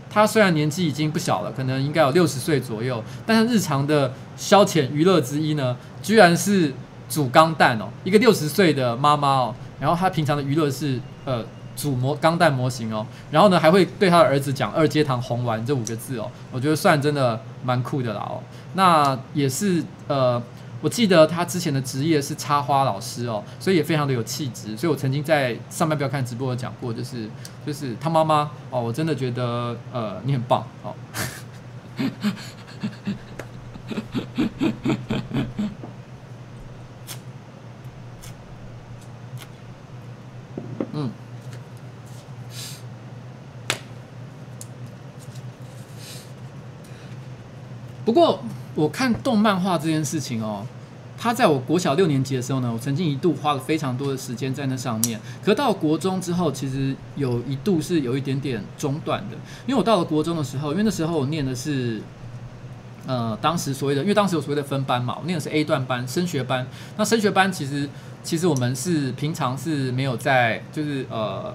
[0.09, 6.73] 她虽然年纪已经不小了，可能应该有六十岁左右，但是日常的消遣娱乐之一呢，居然是
[7.07, 7.87] 煮钢蛋哦。
[8.03, 11.41] 一个六十岁的妈妈哦，然后她平常的娱乐是呃。
[11.75, 18.41] 主模钢弹模型哦，然后呢，还会对他的儿子讲“二阶堂红丸”这五个字哦，我觉得算真的蛮酷的啦哦。
[18.75, 20.41] 那也是呃，
[20.81, 24.75] 我记得他之前的职业是插花老师哦，所以也非常的有气质。
[24.77, 27.29] 所以我曾经在上班不要看直播有讲过，就是
[27.65, 30.93] 就是他妈妈哦，我真的觉得呃你很棒哦。
[48.05, 48.41] 不过
[48.75, 50.65] 我看动漫画这件事情哦，
[51.17, 55.19] 他在我国小六年级的时候呢，我曾经一度花了非常多的时间在那上面。
[55.43, 59.35] 可到国中之后，其实有一度是有一点点中断的，
[59.65, 62.01] 因为我到了国中的时候，因为那时候我念的是。
[63.05, 66.65] 呃，当时所谓的，因为当时有所谓的分班嘛，我念的是 A 段班，升学班。
[66.95, 67.89] 那升学班其实，
[68.23, 71.53] 其实我们是平常是没有在，就是呃，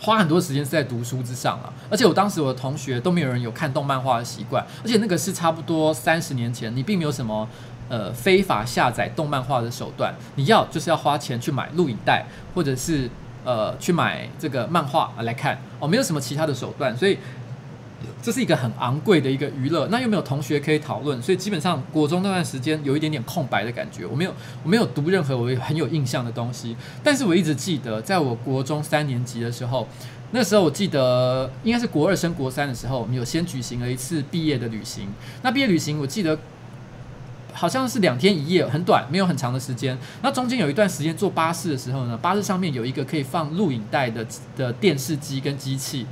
[0.00, 1.72] 花很多时间是在读书之上啊。
[1.90, 7.48] 而且我当时我的同学都没有人有看动漫画的习惯，而且那个是差不多三十年前，你并没有什么
[7.88, 13.08] 呃非法下载动漫画的手段，你要就是要花钱去买录影带，或者是
[13.44, 17.18] 呃去买这个漫画来看哦，没有什么其他的手段，所以。
[18.22, 24.04] 这是一个很昂贵的一个娱乐，那又没有同学可以讨论，所以基本上国中那段时间有一点点空白的感觉。
[24.04, 29.88] 我没有，我没有读任何我很有印象的东西，但是我一直记得，在我国中三年级的时候，
[30.32, 35.08] 那时候我记得应该是国二升国三的时候，我们有先举行了一次毕业的旅行。
[35.42, 36.38] 那毕业旅行我记得
[37.52, 39.96] 好像是两天一夜，很短，没有很长的时间。
[40.22, 46.04] 那中间有一段时间坐巴士的时候呢，巴士上面有一个可以放录影带的的电视机跟机器。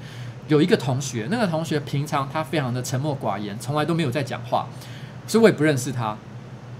[0.48, 4.66] 有一个同学，那个同学平常他非常的沉默寡言，从来都没有在讲话，
[5.26, 6.16] 所以我也不认识他。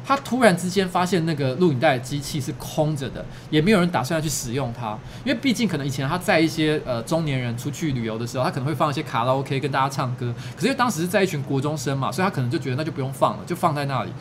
[0.07, 14.13] 他突然之间发现那个录影带机器是空着的，也没有人打算要去使用它，因为毕竟可能以前他在一些呃中年人出去旅游的时候，他可能会放一些卡拉 OK 跟大家唱歌，可是因为当时是在一群国中生嘛，所以他可能就觉得那就不用放了，就放在那里。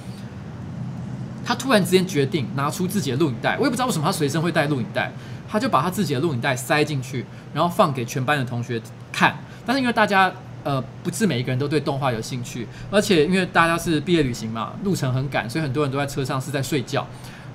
[1.43, 5.11] 他突然之间决定拿出自己的录影带，我也不知道为什么他随身会带录影带。
[5.53, 9.37] 他就把他自己的录影带塞进去，然后放给全班的同学看。
[9.63, 17.05] 但是因为大家呃不是每一个人都对动画有兴趣，而且因为大家是毕业旅行嘛，路程很赶，所以很多人都在车上是在睡觉。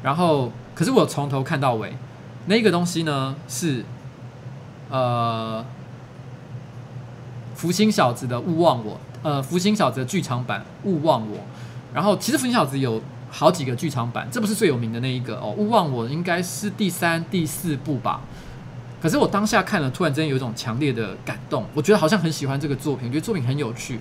[0.00, 1.92] 然后可是我从头看到尾，
[2.46, 3.84] 那个东西呢是
[4.90, 5.66] 呃
[7.56, 11.38] 福星小子的勿忘我，呃福星小子的剧场版勿忘我。
[11.92, 13.02] 然后其实福星小子有。
[13.30, 15.54] 好几个剧场版，这不是最有名的那一个哦。
[15.56, 18.20] 勿忘我应该是第三、第四部吧。
[19.00, 24.00] 可是我当下看了，突然之间有一种强烈的感动，我觉得好像很喜欢这个作品，我觉得作品很有趣。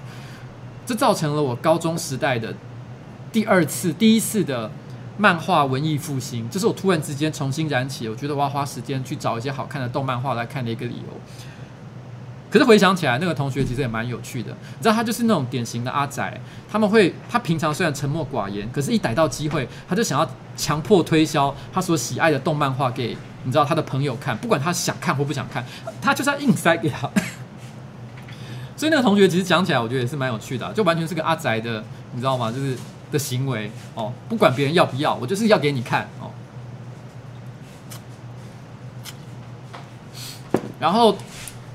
[0.85, 2.53] 这造成了我高中时代的
[3.31, 4.71] 第二次、第一次的
[5.17, 11.19] 漫画文艺复兴，这是我突然之间重新燃起，我觉得我要花时间去找一些好看的动漫画来看的一个理由。
[12.57, 14.49] 可是回想起来，那个同学其实也蛮有趣的。
[14.49, 16.41] 你知道，他就是那种典型的阿宅。
[16.67, 25.63] 他们会，他平常虽然沉默寡言，可是一逮到机会，他就想要强迫推销他所喜爱的动漫画给你知道他的朋友看，不管他想看或不想看，
[26.01, 27.07] 他就是要硬塞给他。
[28.75, 32.51] 所以那个同学其实讲起来，我觉得也是蛮有趣的，就完全是个阿宅的，你知道吗？
[32.51, 32.75] 就是
[33.11, 36.31] 的行为哦，不管别人要不要，我就是要给你看哦。
[40.79, 41.15] 然后。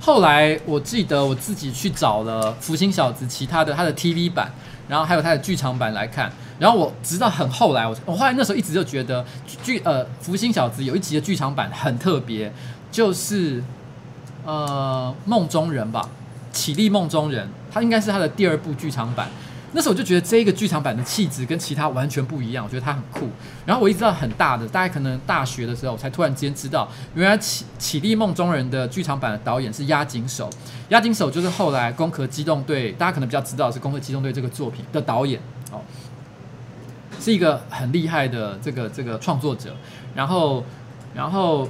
[0.04, 4.50] 后来我记得我自己去找了《福星小子》其他的他的 TV 版，
[4.88, 6.28] 然后还有他的剧场版来看。
[6.58, 9.24] 然后我直到很后来，我我后来那时候一直就觉得
[9.62, 12.52] 剧呃《福星小子》有一集的剧场版很特别，
[12.90, 13.62] 就是
[14.44, 16.08] 呃梦中人吧，
[16.56, 19.28] 《起立梦中人》，它应该是他的第二部剧场版。
[19.74, 23.26] 那时候我就觉得这个剧场版的气质跟其他完全不一样，我觉得它很酷。
[23.64, 30.50] 然后我一直到很大的，大概可能大学的时候，我才突然间知道，原来起《起起立梦中人》的剧场版的导演是押井守。
[30.90, 35.80] 押井守就是后来《攻壳机动队》，大家可能比较知道是《攻壳机动队》这个作品的导演哦，
[37.18, 39.74] 是一个很厉害的这个这个创作者。
[40.14, 40.62] 然后，
[41.14, 41.66] 然后，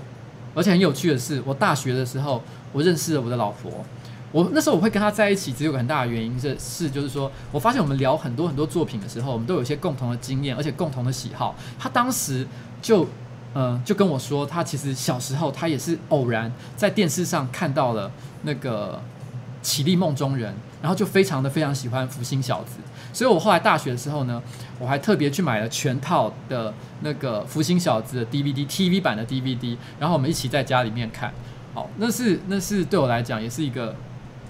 [0.56, 3.84] 而且很有趣的是，我大学的时候，我认识了我的老婆。
[4.32, 11.54] 我那时候我会跟他在一起，只有个很大的原因是是就是说，我发现我们聊很多很多作品的时候，我们都有一些共同的经验，而且共同的喜好。
[11.78, 12.46] 他当时
[12.80, 13.04] 就
[13.52, 18.10] 嗯、呃、就跟我说，他其实小时候他也是偶然在电视上看到了
[18.44, 19.02] 那个
[19.66, 22.78] 《起立梦中人》，然后就非常的非常喜欢福星小子。
[23.12, 24.42] 所以我后来大学的时候呢，
[24.78, 31.30] 我还特别去买了全套的那个福星小子的 DVD TV 版的 DVD，然后我们一起在家里面看。
[31.74, 33.94] 好，那是那是对我来讲也是一个。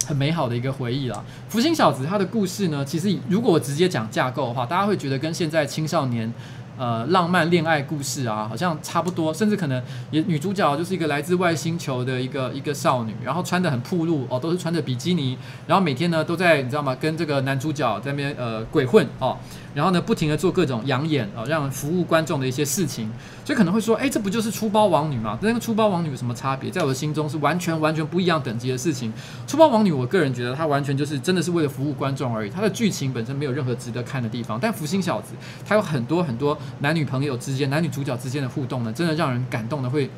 [0.05, 1.23] 很美好的一个回忆啦。
[1.49, 6.31] 福星小子他的故事呢，其实如果我直接讲架构的话，大家会觉得跟现在青少年
[6.77, 15.37] 呃浪漫恋爱故事啊，好像差不多，甚至可能也女主角就是一个来自外星球的一个一个少女，然后穿的很暴露哦，都是穿着比基尼，
[15.67, 16.95] 然后每天呢都在你知道吗？
[16.99, 19.37] 跟这个男主角在那边呃鬼混哦。
[19.73, 23.11] 然后呢，不停地做各种养眼啊，让服务观众的一些事情，
[23.43, 25.37] 所以可能会说，哎，这不就是出包王女吗？
[25.41, 26.69] 跟那个出包王女有什么差别？
[26.69, 29.11] 在我的心中是完全完全不一样等级的事情。
[29.47, 34.59] 出包王女，我个人觉得她完全就是真的是为了服务观众而已，她的剧情本身没有任何值得看的地方。
[34.61, 35.33] 但福星小子，
[35.65, 40.09] 他有很多很多男女朋友之间、男女主角之间的互动呢，真的让人感动的会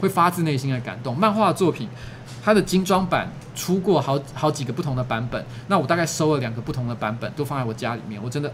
[0.00, 1.14] 会发自内心的感动。
[1.14, 1.88] 漫画作品，
[2.42, 8.50] 它的精装版出过好好几个不同的版本，那我大概收了两个不同的版本，都放在我家里面，我真的。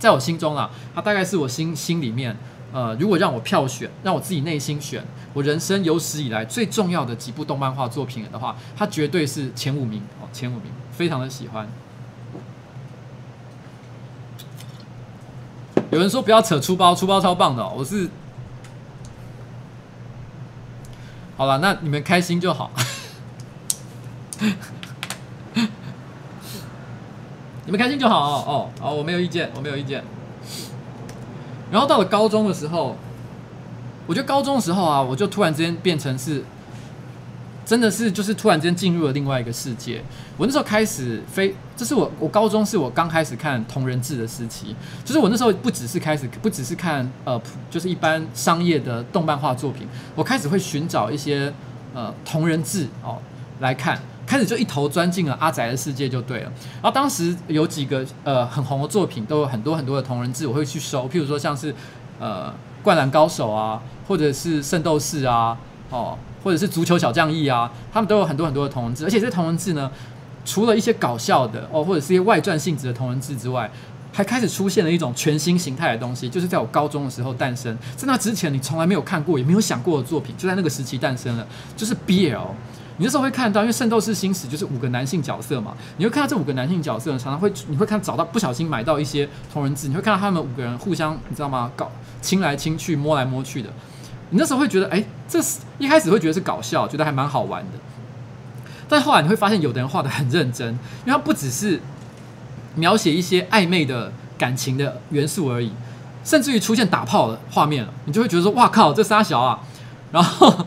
[0.00, 2.36] 在我心中啊，它大概是我心心里面，
[2.72, 11.68] 呃，如果让我票选，让我自己内心选，我人生有史以来最重要的几部动漫画作品的话，它绝对是前五名哦，前五名，非常的喜欢。
[15.90, 18.08] 有人说不要扯出包，出包超棒的，我是，
[21.36, 22.70] 好了，那你们开心就好。
[27.66, 30.02] 你们开心就好哦哦，我没有意见，我没有意见。
[31.70, 32.96] 然后到了高中的时候，
[34.06, 36.42] 我觉得高中的时候啊，我就突然之间变成是，
[37.64, 40.02] 真的是就是突然间进入了另外一个世界。
[40.36, 51.52] 我那时候开始非，这是我我高中是我刚开始看同人志的时期，就是我那时候不只是开始不只是看呃，就是一般商业的动漫画作品，我开始会寻找一些
[51.94, 53.18] 呃同人志哦
[53.60, 54.00] 来看。
[54.30, 61.74] 开始就一头钻进了阿宅的世界就对了，然后当时有几个呃很红的作品，都有很多很多的同人志，我会去收，譬如说像是
[62.20, 65.58] 呃灌篮高手啊，或者是圣斗士啊，
[65.90, 69.90] 哦，或者是足球小将义啊，他们都有很多很多的同人志，而且这同人志呢，
[70.44, 73.68] 除了一些搞笑的哦，或者是一些外传性质的同人志之外，
[74.12, 81.44] 还开始出现了一种全新形态的东西，就是在我高中的时候诞生，在那之前你从来没有看过也没有想过的作品，就在那个时期诞生了，
[81.76, 82.46] 就是 BL。
[83.00, 91.72] 你那时候会看到，因为《圣斗士星矢》就是五个男性角色嘛，你会看到这五个男性角色，常常会你会看找到不小心买到一些同人志，你会看到他们五个人互相，你知道吗？
[91.74, 93.70] 搞亲来亲去，摸来摸去的。
[94.28, 97.78] 你那时候会觉得，哎，这是一开始会觉得是搞笑，觉得还蛮好玩的。
[98.86, 100.68] 但后来你会发现，有的人画得很认真，
[101.06, 101.80] 因为他不只是
[102.74, 105.72] 描写一些暧昧的感情的元素而已，
[106.22, 109.60] 甚至于出现打炮的画面了，你就会觉得说，哇靠，这三小啊，
[110.12, 110.66] 然后。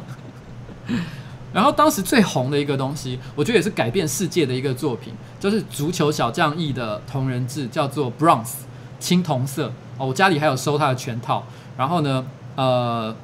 [1.53, 8.53] 然后当时最红的一个东西，我觉得也是改变世界的一个作品，就是足球小将翼的同人志，叫做 Bronze
[8.99, 11.43] 青铜色哦，我家里还有收它的全套。
[11.77, 13.15] 然后呢，呃，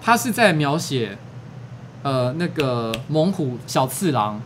[0.00, 1.18] 他是在描写
[2.02, 4.40] 呃那个猛虎小次郎，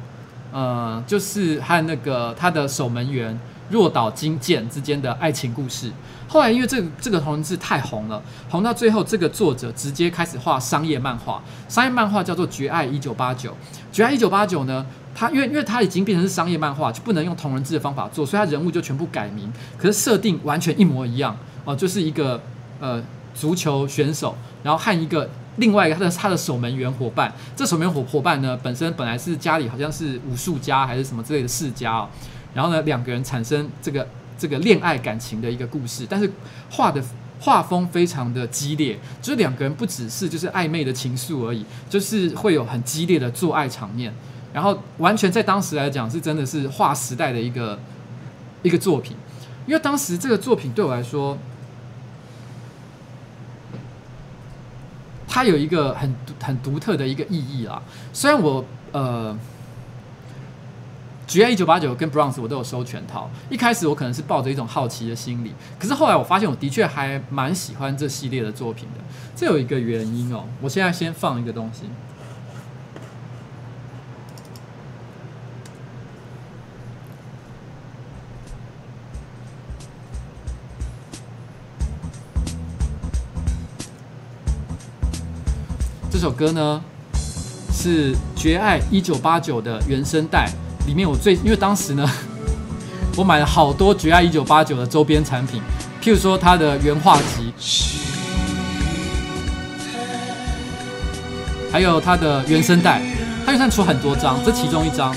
[0.53, 3.39] 呃，就是和那个他的守门员
[3.71, 5.93] 若岛金剑之间的爱情故事。
[6.29, 11.43] 后来因为这个这个同人志太红了，红到最后，这个作者直接开始画商业漫画。
[11.71, 13.51] 商业漫画叫做《绝爱一九八九》。
[13.91, 22.39] 《绝爱一九八九》呢，他因为因为他已经变成是商业漫画，就不能用同人志的方法做，所以他人物就全部改名，可是设定完全一模一样哦，就是一个
[22.79, 23.03] 呃
[23.35, 27.33] 足球选手，然后和一个另外一个他的他的守门员伙伴。
[27.57, 32.09] 这守门员伙伙伴呢，本身本来是家里好像是武术家还是什么之类的世家哦，
[32.53, 34.07] 然后呢两个人产生这个。
[34.39, 36.31] 这个恋爱感情的一个故事，但是
[36.71, 37.03] 画的
[37.41, 44.15] 画风非常的激烈，就是两个人不只是就是暧昧的情愫而已，就是会有很激烈的做爱场面，
[44.53, 47.79] 然后完全在当时来讲是真的是划时代的一个
[48.63, 49.17] 一个作品，
[49.67, 51.37] 因为当时这个作品对我来说，
[55.27, 57.83] 它有一个很很独特的一个意义啊，
[58.13, 59.37] 虽然我呃。
[61.29, 63.31] 绝爱一九八九跟 Bronze 我都有收全套。
[63.51, 69.05] 一开始我可能是抱着一种好奇的心理，可是后来我发现我的确还蛮喜欢这系列的作品的。
[69.37, 71.83] 这有一个原因哦，我现在先放一个东西。
[86.11, 86.83] 这首歌呢
[87.71, 90.49] 是绝爱一九八九的原声带。
[90.89, 92.11] 里面我最，因为当时呢，
[93.15, 95.61] 我买了好多《绝爱一九八九》的周边产品，
[96.03, 97.53] 譬如说它的原画集，
[101.71, 103.03] 还有它的原声带，
[103.45, 105.15] 它原声出很多张，这其中一张。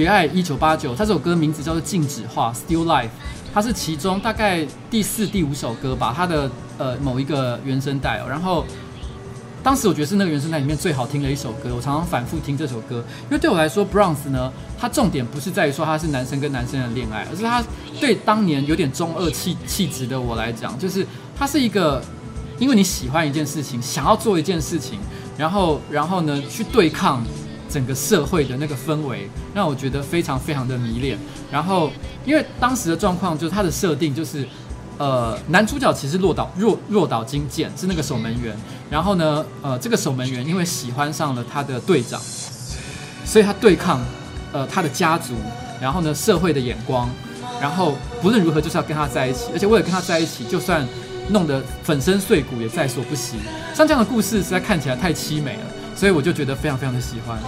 [0.02, 3.10] 《绝爱一九八九》，它这首歌名字叫做《静止画》（Still Life），
[3.52, 8.24] 它是其中大概第四、第五首歌吧，它的呃某一个原声带哦。
[8.26, 8.64] 然后
[9.62, 17.62] 当时我觉得是那个原声带里面最好听的一首歌，我常常反复听这首歌，因为对我来说，Bronze 呢，它重点不是在于说它是男生跟男生的恋爱，而是它
[18.00, 22.02] 对当年有点中二气气质的我来讲，就是它是一个
[22.58, 24.98] 因为你喜欢一件事情，想要做一件事情，
[25.36, 27.22] 然后然后呢去对抗
[27.70, 31.16] 整个社会的那个氛围，让我觉得非常非常的迷恋。
[31.50, 31.90] 然后
[32.24, 34.46] 因为当时的状况就是它的设定就是。
[35.00, 38.54] 呃，男主角其实落岛若若岛金剑是那个守门员，
[38.90, 42.20] 然后呢，呃，这个守门员因为喜欢上了他的队长，
[43.24, 44.04] 所以他对抗
[44.52, 45.32] 呃他的家族，
[45.80, 47.08] 然后呢社会的眼光，
[47.62, 50.86] 然后不论如何就是要跟他在一起，而且为了跟他在一起，就算
[51.30, 53.36] 弄得粉身碎骨也在所不惜。
[53.74, 55.62] 像这样的故事实在看起来太凄美了，
[56.00, 57.38] 所以我就觉得非常非常的喜欢。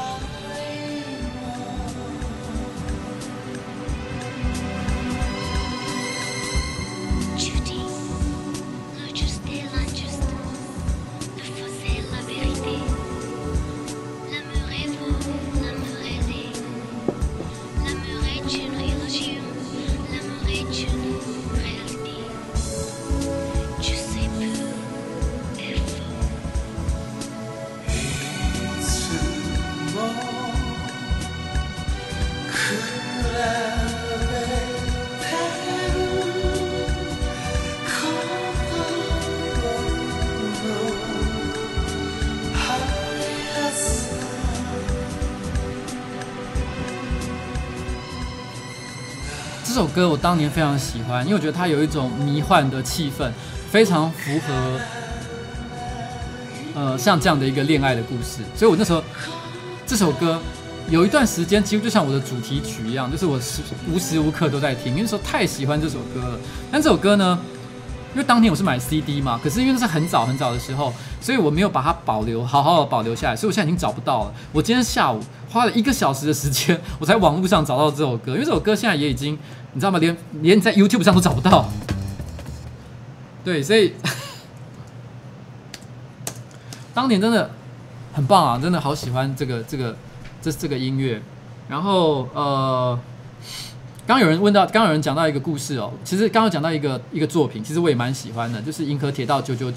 [50.22, 53.28] 当年非常喜欢，因为我觉得它有一种迷幻的气氛，
[53.70, 54.80] 非常符合，
[56.76, 58.38] 呃，像这样的一个恋爱的故事。
[58.54, 59.02] 所以我那时候
[59.84, 60.40] 这首歌
[60.88, 63.60] 有一段时间几乎就像我的主题曲一样，就是我时
[63.92, 66.38] 无时无刻都在听，因为说太喜欢这首歌了。
[66.70, 67.38] 但这首歌呢，
[68.14, 74.34] 因为当年我是买 CD 嘛，可是因为那是很早很早的时候，所以我没有把它保留，好好的保留下来，所以我现在已经找不到了。
[74.52, 75.20] 我今天下午
[75.52, 79.38] 花了一个小时的时间，我在网络上找到这首歌，因为这首歌现在也已经。
[79.74, 79.98] 你知道吗？
[79.98, 81.66] 连连你在 YouTube 上都找不到。
[83.44, 83.94] 对，所以
[86.92, 87.50] 当年真的
[88.12, 89.96] 很棒啊，真的好喜欢这个这个
[90.40, 91.22] 这这个音乐。
[91.68, 92.98] 然后呃。
[94.12, 95.90] 刚有人问到，刚有人讲到一个故事哦。
[96.04, 99.72] 其实刚刚讲到一个一个作品，其实我也蛮喜欢的，就是《银河铁道999》。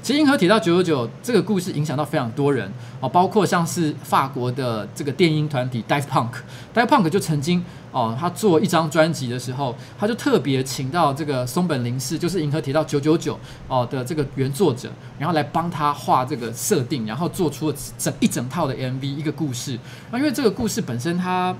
[0.00, 0.84] 其实《银河铁道999》
[1.20, 13.18] 这个故事影响到非常多人哦，包括像是法国的这个电音团体 Daft Punk，Daft Punk 就曾经哦，他做一张专辑的时候，他就特别请到这个松本零士，就是《银河铁道999》
[13.66, 14.88] 哦的这个原作者，
[15.18, 19.76] 然后来帮他画这个设定，然后做出了整一整套的 MV 一个故事。
[20.12, 21.52] 那因为这个故事本身它。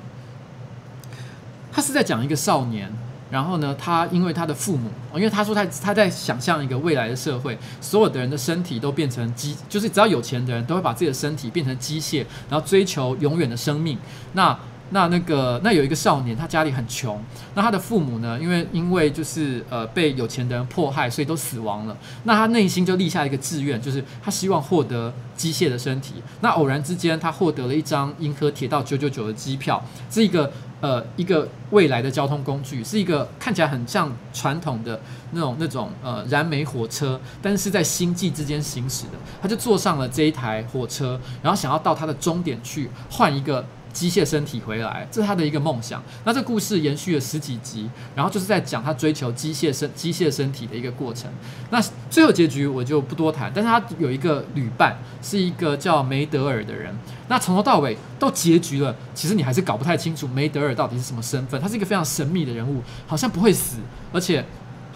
[1.72, 2.90] 他是在讲一个少年，
[3.30, 13.96] 然后呢，他因为他的父母，因为他说他他在想象一个未来的社会，所有的人的身体都变成机，就是只要有钱的人都会把自己的身体变成机械，然后追求永远的生命。
[14.32, 14.58] 那
[14.90, 17.22] 那那个那有一个少年，他家里很穷，
[17.54, 21.96] 那他的父母呢，因为因为就是呃被有钱的人迫害，所以都死亡了。
[22.24, 26.14] 那他内心就立下一个志愿，就是他希望获得机械的身体。
[26.40, 30.50] 那偶然之间，他获得了一张银河铁道九九九的机票，是一个。
[30.82, 34.98] 呃，一个未来的交通工具，是一个看起来很像传统的
[35.32, 39.12] 那种那种呃燃煤火车，但是在星际之间行驶的。
[39.42, 43.62] 他就坐上了这一台火车，然后想要到他的终点去换一个
[43.92, 46.02] 机械身体回来，这是他的一个梦想。
[46.24, 51.30] 那这故事延续了十几集，然后就是在讲他追求机械身机械身体的一个过程。
[51.70, 56.94] 那最后结局我就不多谈，但是他有一个旅伴，是一个叫梅德尔的人。
[57.28, 61.60] 那从头到尾到结局了，其实你还是搞不太清楚梅德尔到底是什么身份。
[61.60, 63.76] 他是一个非常神秘的人物，好像不会死，
[64.12, 64.44] 而且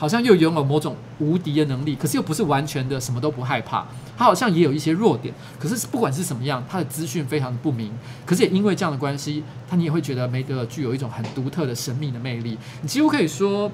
[0.05, 3.87] 好像又拥有某种无敌的能力，可是又不是完全的什么都不害怕。
[4.19, 7.91] 他好像也有一些弱点，可是不管是什么样，他的资讯非常的不明。
[8.27, 12.59] 可是也因为这样的关系，他你也会觉得梅德尔具有一种很独特的神秘的魅力。
[12.83, 13.73] 你几乎可以说。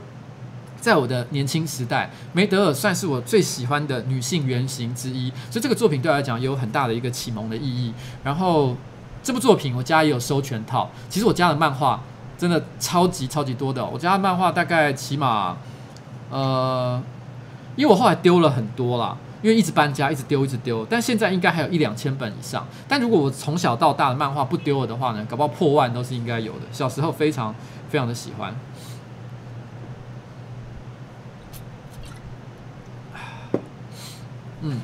[0.81, 7.93] 在我的年轻时代，梅德尔算是我最喜欢的女性原型之一，所以这个作品对我来讲也有很大的一个启蒙的意义。
[8.25, 8.75] 然后
[9.23, 12.03] 这部作品我家也有收全套，其实我家的漫画
[12.39, 15.59] 真的超级超级多的，我家的漫画大概起码，
[16.31, 17.03] 呃，
[17.77, 22.67] 因为我后来丢了很多啦，因为一直搬家，一直丢，一直丢，但现在应该还有一两千本以上。
[22.87, 26.61] 但如果我从小到大的漫画不丢了的话呢，搞不好破万都是应该有的。
[26.73, 27.55] 小时候非常
[27.89, 28.55] 非常的喜欢。
[34.63, 34.79] 嗯，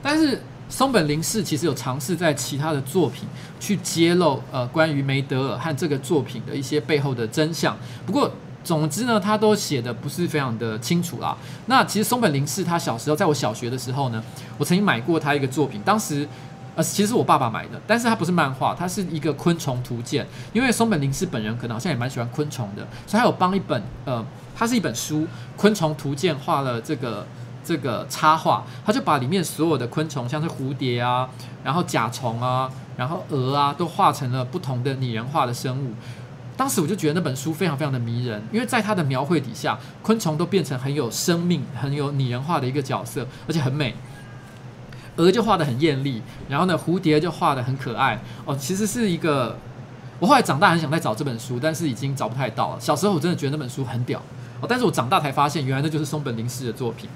[0.00, 3.28] 但是松本零士其实有尝试在其他的作品
[3.58, 7.76] 去揭露呃关于梅德尔和这个作品的一些背后的真相。
[8.06, 8.30] 不过
[8.62, 11.36] 总之呢，他都写的不是非常的清楚啦。
[11.66, 14.22] 那其实松本零士他小时候，在我小学的时候呢，
[14.58, 16.28] 我曾经买过他一个作品，当时
[16.76, 20.26] 呃其实是我爸爸买的，但是他不是漫画，他是一个昆虫图鉴。
[20.52, 25.22] 因为松本零士本人可能好像也蛮喜欢昆虫的，所以他有帮一本呃，它是一本书
[25.56, 27.26] 《昆虫图鉴》画了这个。
[27.62, 31.28] 这个插画，他就把里面所有的昆虫，像是蝴蝶啊，
[31.62, 35.92] 然后甲虫啊，然后蛾啊，都画成了不同的拟人化的生物。
[36.60, 43.94] 当时我就觉得那本书非常非常的迷人，因为在他的描绘底下，昆虫都变成很有生命、很有拟人化的一个角色，而且很美。
[45.16, 48.20] 蛾就画得很艳丽，然后呢，蝴蝶就画得很可爱。
[48.44, 49.56] 哦，其实是一个，
[50.18, 52.78] 我后来长大很想再找这本书，但是已经找不太到了。
[52.78, 54.18] 小时候我真的觉得那本书很屌。
[54.60, 57.08] 哦，但是我长大才发现，原来那就是松本零士的作品。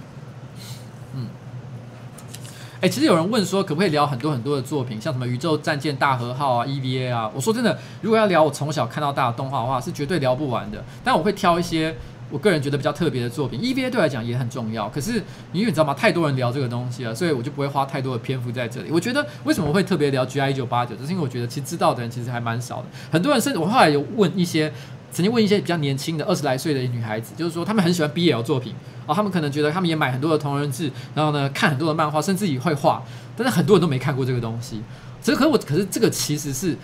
[2.88, 7.30] 其实有人问说，可不可以聊很多很多的作品，像什么《宇宙战舰大和号》啊、EVA 啊？
[7.34, 10.84] 我说真的，如果要聊我从小看到大的动画的话，是绝对聊不完的。
[11.02, 11.94] 但我会挑一些
[12.30, 13.60] 我个人觉得比较特别的作品。
[13.60, 15.12] EVA 对我来讲也很重要，可是
[15.52, 15.94] 因为你知道吗？
[15.94, 18.90] 太多人聊这个东西了，所以我就不会花太多的篇幅在这里。
[18.90, 22.84] 我觉得为什么我会特别聊 GI 一九八九，就是因为我觉得其实知道的人其实还蛮少的。
[23.10, 24.72] 很多人甚至我后来有问一些。
[25.14, 28.74] 曾经问一些比较年轻的二十来岁的女孩子，就是说她们很喜欢 BL 作品
[29.06, 33.00] 哦，她们可能觉得她们也买很多的同人志，然后呢看很多的漫画，甚至也会画，
[33.36, 34.82] 但是很多人都没看过这个东西。
[35.22, 36.76] 所以可我可是这个其实是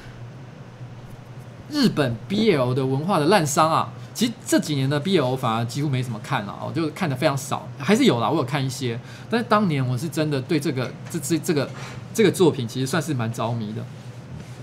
[1.69, 3.93] 日本 BL 的文化的滥觞啊。
[4.13, 8.99] 其实这几年的 BL 反而几乎没怎么看了哦，就看的非常少，还是有啦，我有看一些，
[9.31, 11.71] 但是当年我是真的对这个这这这个
[12.13, 13.83] 这个作品其实算是蛮着迷的。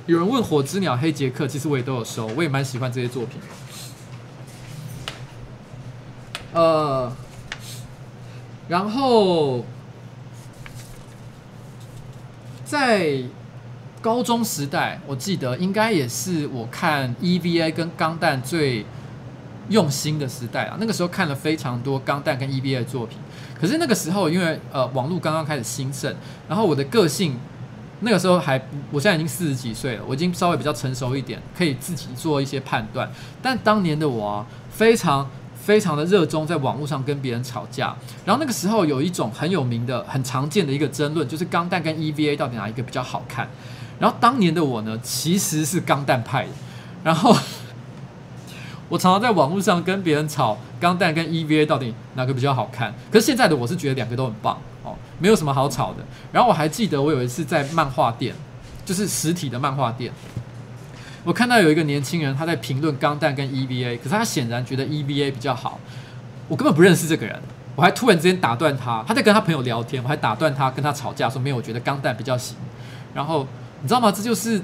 [0.07, 3.41] 有人问《火之鸟》《黑杰克》，其实我也都有收，我也蛮喜欢这些作品。
[6.53, 7.11] 呃，
[8.69, 9.65] 然后
[12.63, 13.21] 在
[14.01, 18.85] 高中时代，我记得应该也是我看 EVA 跟钢弹最
[19.67, 20.77] 用心的时代啊。
[20.79, 23.17] 那个时候看了非常多钢弹跟 EVA 的作品，
[23.59, 26.15] 可是那个时候因为呃网络刚刚开始兴盛，
[26.47, 27.37] 然后我的个性。
[28.01, 33.11] 那个时候还，我现在已经四十几岁了，我已经稍微比较成熟一点，可以自己做一些判断。
[33.41, 37.95] 但当年的我啊，非常非常的热衷在网络上跟别人吵架。
[38.23, 43.49] 然后那个时候有一种很有名的、很常见的一个争论，就是钢弹跟 EVA 到底哪一个比较好看。
[43.99, 46.49] 然后当年的我呢，其实是钢弹派的。
[47.03, 47.35] 然后
[48.89, 52.93] 我常常在网络上跟别人吵钢弹跟 EVA 到底哪个比较好看。
[53.11, 54.55] 可是现在的我是觉得两个都很棒。
[55.19, 56.05] 没有什么好吵的。
[56.31, 58.35] 然后我还记得，我有一次在漫画店，
[58.85, 60.11] 就是实体的漫画店，
[61.23, 65.79] 我看到有一个年轻人他在评论《钢弹》跟 EVA，可是他显然觉得 EVA 比较好。
[66.47, 67.37] 我根本不认识这个人，
[67.75, 72.55] 我还突然之间打断他，他在跟他朋友聊天，我还打断他跟他吵架，说没有，我觉得《钢弹》比较行。
[73.13, 73.45] 然后
[73.81, 74.11] 你知道吗？
[74.11, 74.61] 这就是。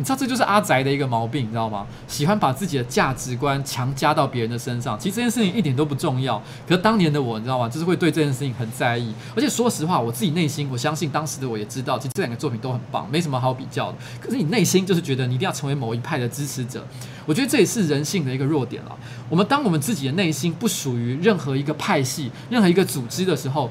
[0.00, 1.86] 你知道这就是阿宅的一个毛病，你知道吗？
[2.08, 4.98] 喜欢把自己的价值观强加到别人的身上。
[4.98, 6.42] 其实这件事情一点都不重要。
[6.66, 7.68] 可是当年的我，你知道吗？
[7.68, 9.12] 就是会对这件事情很在意。
[9.36, 13.98] 而且说实话，我自己内心，我相信当时的我也知道，其实这两个作品都很棒，没什么好比较的。
[14.18, 16.82] 可是你内心就是觉得你一定要成为某一派的支持者。
[17.26, 18.96] 我觉得这也是人性的一个弱点了。
[19.28, 23.70] 我们当我们自己的内心不属于任何一个派系、任何一个组织的时候，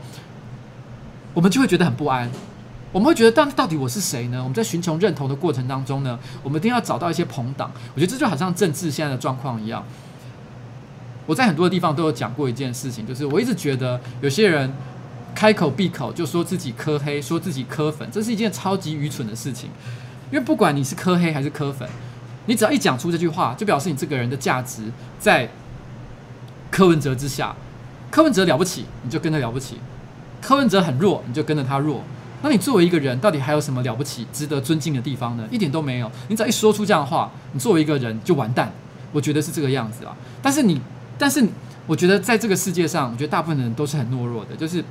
[1.33, 2.29] 我们就会觉得很不安。
[2.91, 4.39] 我们会觉得，到到底我是谁呢？
[4.39, 7.71] 我们在寻求认同的过程当中呢，我们一定要找到一些朋党。
[7.93, 9.83] 我觉得这就好像政治现在的状况一样。
[11.27, 14.73] 我在很多的地方都有讲过一件事情，就是我一直觉得有些人
[15.35, 19.69] 开口闭口就说自己柯黑，说自己柯粉，这是一件超级愚蠢的事情。
[20.31, 21.87] 因为不管你是柯黑还是柯粉，
[22.47, 25.47] 你只要一讲出这句话，就表示你这个人的价值在
[26.71, 27.55] 柯文哲之下。
[28.09, 29.75] 柯文哲了不起，你就跟着了不起；
[30.41, 32.03] 柯文哲很弱，你就跟着他弱。
[32.41, 35.45] 那你作为一个人，到底还有什么了不起、值得尊敬的地方呢？
[35.51, 36.09] 一点都没有。
[36.29, 38.71] 你只要一说出这样的话，你作为一个人就完蛋。
[39.11, 40.15] 我觉得是这个样子啊。
[40.41, 40.79] 但是你，
[41.17, 41.45] 但是
[41.85, 44.83] 我觉得在这个世界上，我觉得大部分的人都是很懦弱的，就是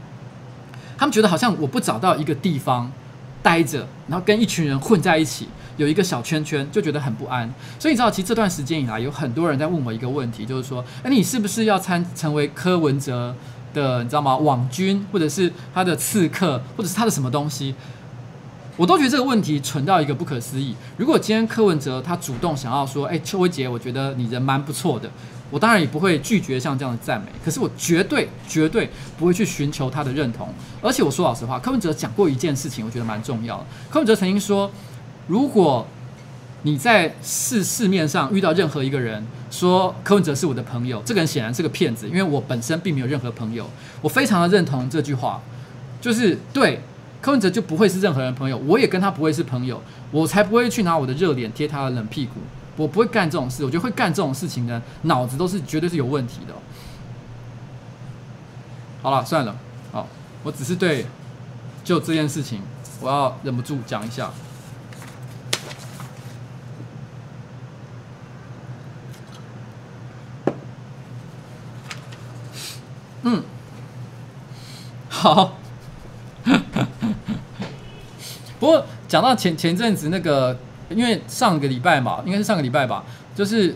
[0.98, 2.90] 他们觉得好像我不找到一个地方
[3.42, 7.48] 待着，然后跟一群人混在一起，有一个小圈圈，就觉得很不安。
[7.78, 13.34] 所以你知道，其实这段时间以来，有很多人在问我一个问题，就是说，哎，你是不是要参成为柯文哲？
[13.78, 14.36] 的你知道吗？
[14.36, 17.74] 网军或者是他的刺客，或者是他的什么东西，
[18.76, 20.74] 我都觉得这个问题蠢到一个不可思议。
[20.96, 25.08] 如果今天柯文哲他主动想要说，哎，邱威杰，我觉得你人蛮不错的，
[25.50, 27.26] 我当然也不会拒绝像这样的赞美。
[27.44, 30.52] 可是我绝对绝对不会去寻求他的认同。
[30.82, 33.66] 而且我说老实话，柯文哲讲过一件事情，我觉得蛮重要的。
[33.90, 34.70] 柯文哲曾经说，
[35.26, 35.86] 如果
[36.62, 43.68] 你在市市面上遇到任何一个人说柯文哲是我的朋友，这个人显然是个骗子，因为我本身并没有任何朋友。
[44.02, 45.40] 我非常的认同这句话，
[46.00, 46.80] 就是对
[47.20, 49.80] 柯文哲就不会是任何人朋友，我也跟他不会是朋友，
[50.10, 52.34] 我才不会去拿我的热脸贴他的冷屁股，
[52.76, 53.64] 我不会干这种事。
[53.64, 56.54] 我觉得会干这种事情的脑子都是绝对是有问题的。
[59.00, 59.56] 好了，算了，
[59.92, 60.08] 好，
[60.42, 61.06] 我只是对
[61.84, 62.60] 就这件事情，
[63.00, 64.30] 我要忍不住讲一下。
[73.22, 73.42] 嗯，
[75.08, 75.56] 好。
[78.60, 80.56] 不过讲到前前阵子那个，
[80.90, 83.04] 因为上个礼拜嘛，应该是上个礼拜吧，
[83.34, 83.74] 就是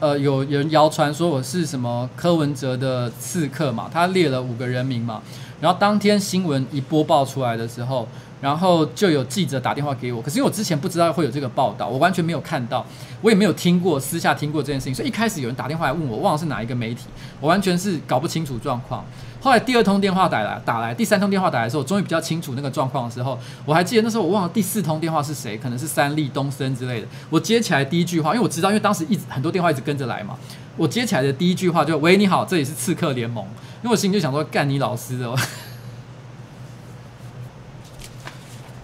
[0.00, 5.22] 呃，有有人谣传说我是什么柯文哲的刺客嘛，他列了五个人名嘛，
[5.60, 8.06] 然后当天新闻一播报出来的时候。
[8.40, 12.84] 然后就有记者打电话给我，可是因为我之前不知道会有这个报道，我完全没有看到，
[13.20, 17.06] 我也没有听过，私下听过这件事情，所以一开始有人打电话来问我，忘了是哪一个媒体，
[17.40, 19.04] 我完全是搞不清楚状况。
[19.40, 27.06] 后来第二通电话打来，打来，第三通电话打来的时候，我终于比较清楚那个状况的时候，我还记得那时候我忘了第四通电话是谁，可能是三立东森之类的。
[27.30, 30.36] 我接起来第一句话，因为我知道，因为当时一直很多电话一直跟着来嘛，
[30.76, 33.44] 我接起来的第一句话就喂，你好，这里是刺客联盟，
[33.82, 35.32] 因为我心里就想说干你老师的。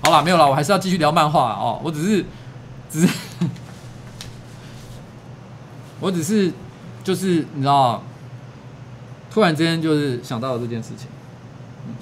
[0.04, 1.80] 好了，没有了，我还是要继续聊漫画哦。
[1.82, 2.26] 我只是，
[2.90, 3.14] 只是，
[5.98, 6.52] 我只是，
[7.02, 8.02] 就是你知道，
[9.30, 11.08] 突然之间就是想到了这件事情。
[11.88, 11.94] 嗯，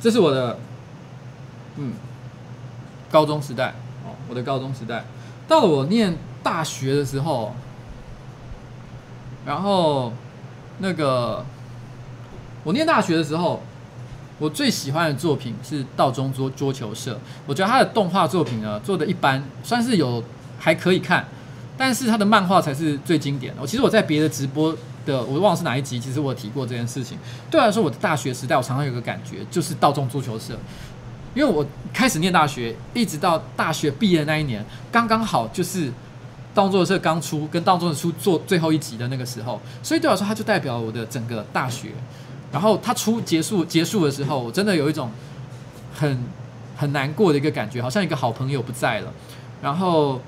[0.00, 0.56] 这是我的，
[1.76, 1.92] 嗯，
[3.10, 3.74] 高中时代
[4.04, 5.04] 哦，我的高中时代。
[5.48, 7.52] 到了我念大学的时候，
[9.44, 10.12] 然后
[10.78, 11.44] 那个。
[12.64, 13.62] 我念大学的时候，
[14.38, 17.20] 我最喜欢的作品是道中桌桌球社。
[17.46, 20.24] 我觉得他的动画作品呢做得一般，算是有
[20.58, 21.26] 还可以看，
[21.76, 23.60] 但是他的漫画才是最经典的。
[23.62, 27.18] 我其实我在别的直播的，我忘了是哪一集，其实我提过这件事情。
[27.50, 30.58] 对我来说，我的大学时代我常常有个感觉，就是道中桌球社，
[31.34, 35.92] 因为我开始念大学，一直到大学毕业那一年，刚刚好就是
[36.54, 41.90] 道中桌球社刚出，跟道中桌球社做最后一集的那个时候，所以对我来说，它就代表我的整个大学。
[42.54, 45.10] 然后他出结束结束的时候，我真的有一种
[45.92, 46.16] 很
[46.76, 49.12] 很难过的一个感觉，好像一个好朋友不在了。
[49.60, 50.20] 然后，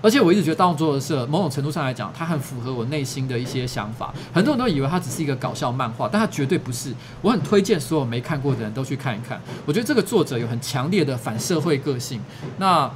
[0.00, 4.14] 而且我一直觉得道中桌球社某种程度上来讲，它很符合我内心的一些想法。
[4.32, 6.94] 很多人都以为它只是一个搞笑漫画，但它绝对不是。
[7.20, 9.40] 我很推荐所有没看过的人都去看一看。
[9.66, 12.20] 我觉得这个作者有很强烈的反社会个性。
[12.58, 12.88] 那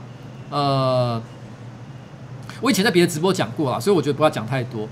[0.50, 1.20] 呃，
[2.60, 4.88] 我以前在别的直播讲过了，所以我觉得不要讲太多。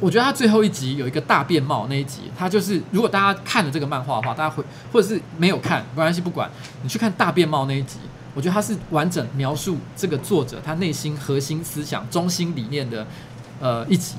[0.00, 6.50] 我觉得他最后一集有一个大便帽那一集，他就是如果大家看了这个漫画的话，大家会或者是没有看没关系，不管
[6.82, 7.98] 你去看大便帽那一集，
[8.34, 13.06] 我觉得他是完整描述这个作者他内心核心思想、中心理念的
[13.60, 14.16] 呃一集，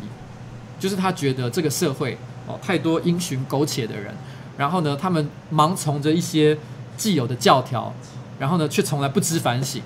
[0.80, 2.18] 就是他觉得这个社会
[2.48, 4.14] 哦太多因循苟且的人，
[4.58, 6.58] 然后呢他们盲从着一些
[6.96, 7.94] 既有的教条，
[8.40, 9.82] 然后呢却从来不知反省。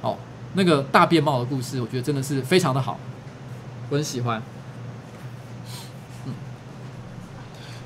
[0.00, 0.16] 哦，
[0.54, 2.98] 那个大便帽的故事，我觉得真的是非常的好，
[3.88, 4.42] 我很喜欢。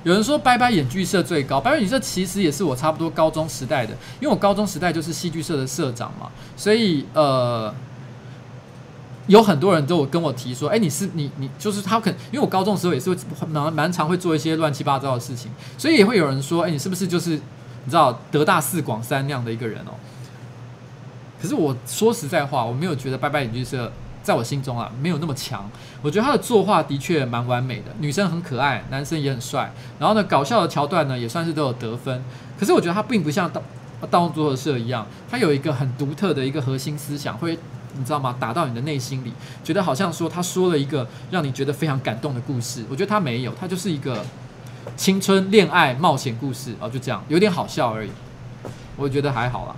[0.07, 7.75] 有人说拜拜演剧社最高，拜拜演剧社其实也是我差不多高中时代的，因为我高中时代就是戏剧社的社长嘛，所以呃，
[9.27, 13.17] 有很多人都有跟我提说，哎，你是你你就是他可，因为我高中的时候也是会
[13.49, 19.99] 蛮蛮常会做一些乱七八糟的事情，所以也会有人说，哎，你是不是就是你知道德大四广三那样的一个人哦？
[21.43, 23.91] 可是我说实在话，我没有觉得拜拜演剧社。
[24.27, 25.71] 在我心中啊，没有那么强。
[26.03, 29.73] 我觉得他的作画的确蛮完美的，女生很可爱，男生也很帅。
[30.01, 32.25] 然后呢，搞笑的桥段呢，也算是都有得分。
[32.59, 33.63] 可是我觉得他并不像道
[34.11, 37.57] 道中桌球社一样，他有一个很独特的一个核心思想，会
[37.97, 38.35] 你知道吗？
[38.41, 42.85] 打到你的内心里，觉得好像说他说了一个让你觉得非常感动的故事。
[42.91, 44.25] 我觉得他没有，他就是一个
[44.97, 48.11] 青春恋爱冒险故事哦，就这样，有点好笑而已。
[48.97, 49.77] 我觉得还好啦。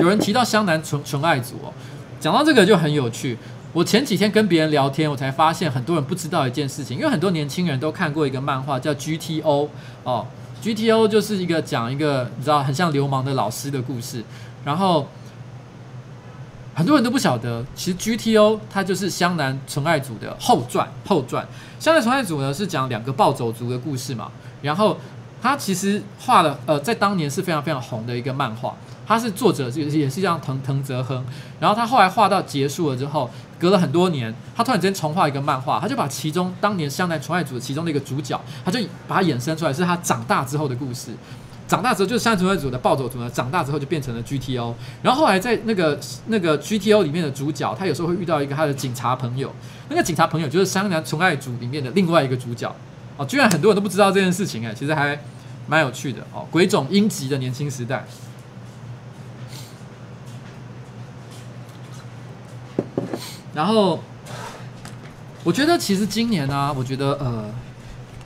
[0.00, 1.70] 有人提到湘南纯纯爱组哦，
[2.18, 3.36] 讲到这个就很有趣。
[3.74, 9.68] 我前几天跟别人聊天，我才发现很多人不知道一件事情，因为很多年轻人都看过一个漫画叫 GTO
[10.02, 10.26] 哦
[10.62, 14.24] ，GTO 就是一个讲一个你知道很像流氓的老师的故事，
[14.64, 15.06] 然后
[16.74, 21.46] 很多人都不晓得，其实 GTO 它就是湘南纯爱组的后传后传。
[21.78, 24.32] 湘南纯爱组呢是讲两个暴走族的故事嘛，
[24.62, 24.98] 然后
[25.42, 28.74] 它其实画了呃在当年是非常非常红的一个漫画。
[29.10, 31.24] 他是作者，也是也是这样藤藤泽亨，
[31.58, 41.10] 然后他后来画到结束了之后，隔了很多年，他突然之间重画一个漫画，他就把其中当年湘南纯爱组的其中的一个主角，他就把它衍生出来，是他长大之后的故事。
[41.66, 44.72] 长大之后就是湘南纯爱组的暴走族呢，长大之后就变成了 GTO。
[45.02, 45.98] 然后后来在那个
[46.28, 49.52] 那个 GTO 里面的主角，他有时候会遇到一个他的警察朋友，
[49.88, 52.72] 那个警察朋友就是湘南纯爱组里面的另外一个主角。
[53.16, 55.20] 哦，居然很多人都不知道这件事情哎，其实还
[55.66, 58.06] 蛮有趣的哦，鬼冢英吉的年轻时代。
[63.54, 63.98] 然后，
[65.42, 67.44] 我觉得其实今年呢、我觉得呃，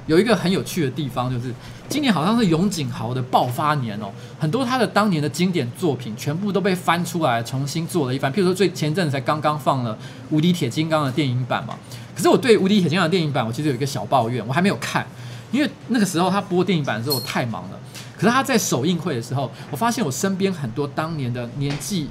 [0.07, 1.55] 有一个很有趣的地方，就是
[1.89, 8.33] 今年好像是永井豪的爆发年哦，很多他的当年的经典作品全部都被翻出来重新做了一番。
[8.33, 9.95] 譬如说，最前阵子才刚刚放了
[10.31, 11.79] 《无敌铁金刚》的电影版嘛。
[12.15, 15.07] 可是我对《无敌铁金刚》的电影版，我其实有一个小抱怨，我还没有看，
[15.51, 17.81] 因为那个时候他播电影版的时候我太忙了。
[18.17, 22.09] 可是他在首映会的时候，我发现我身边很多当年的年纪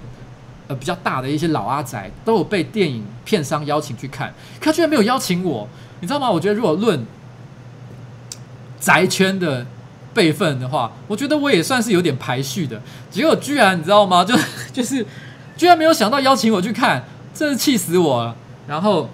[0.67, 5.67] 呃比较大的一些老阿宅都有被电影片商邀请去看，可他居然没有邀请我，
[5.99, 6.29] 你知道吗？
[6.29, 7.05] 我觉得如果论
[8.79, 9.65] 宅圈的
[10.13, 12.81] 辈分的话，我觉得我也算是有点排序的。
[13.09, 14.23] 结果居然你知道吗？
[14.23, 14.35] 就
[14.73, 15.05] 就是
[15.55, 17.03] 居然没有想到邀请我去看，
[17.33, 18.35] 真是气死我了。
[18.67, 19.09] 然后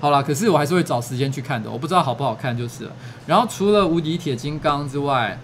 [0.00, 1.70] 好了，可是我还是会找时间去看的。
[1.70, 2.92] 我不知道好不好看就是了。
[3.26, 5.38] 然后除了无敌铁金刚之外，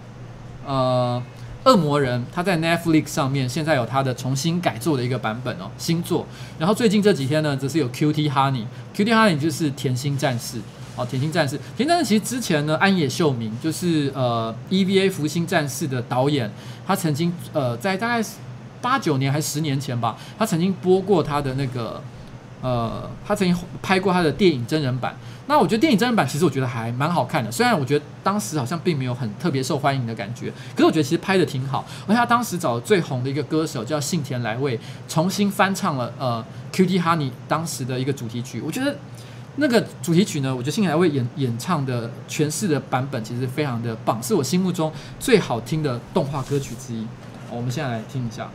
[0.65, 1.21] 呃，
[1.69, 6.25] 恶魔人他在 Netflix 上面现在有他的重新改做的一个版本哦，新作。
[6.57, 10.57] 然后最近这几天呢，则是有 QT Honey，QT Honey 就是甜心战士。
[10.95, 16.51] 哦，甜心战士，甜心战士其实之前呢，安野秀明就是呃 EVA 福星战士的导演，
[16.85, 18.27] 他曾经呃在大概
[18.81, 22.01] 八九年还是十年前吧，他曾经播过他的那个
[22.61, 25.15] 呃，他曾经拍过他的电影真人版。
[25.49, 31.83] 那我觉得电影真人版其实我觉得还蛮好看的，虽然我觉得当时好像并没有很特别受欢迎的感觉，可是我觉得其实拍的挺好。
[32.05, 38.95] 而且他当时找最红的一个歌手叫幸田来未，重新翻唱了呃 Cutie Honey 当时的一个主题曲，我觉得。
[39.55, 44.89] 那个主题曲呢，我觉得幸田来未演演唱的诠释的版本其实非常的棒，是我心目中
[45.19, 47.05] 最好听的动画歌曲之一。
[47.51, 48.49] 我们现在来听一下。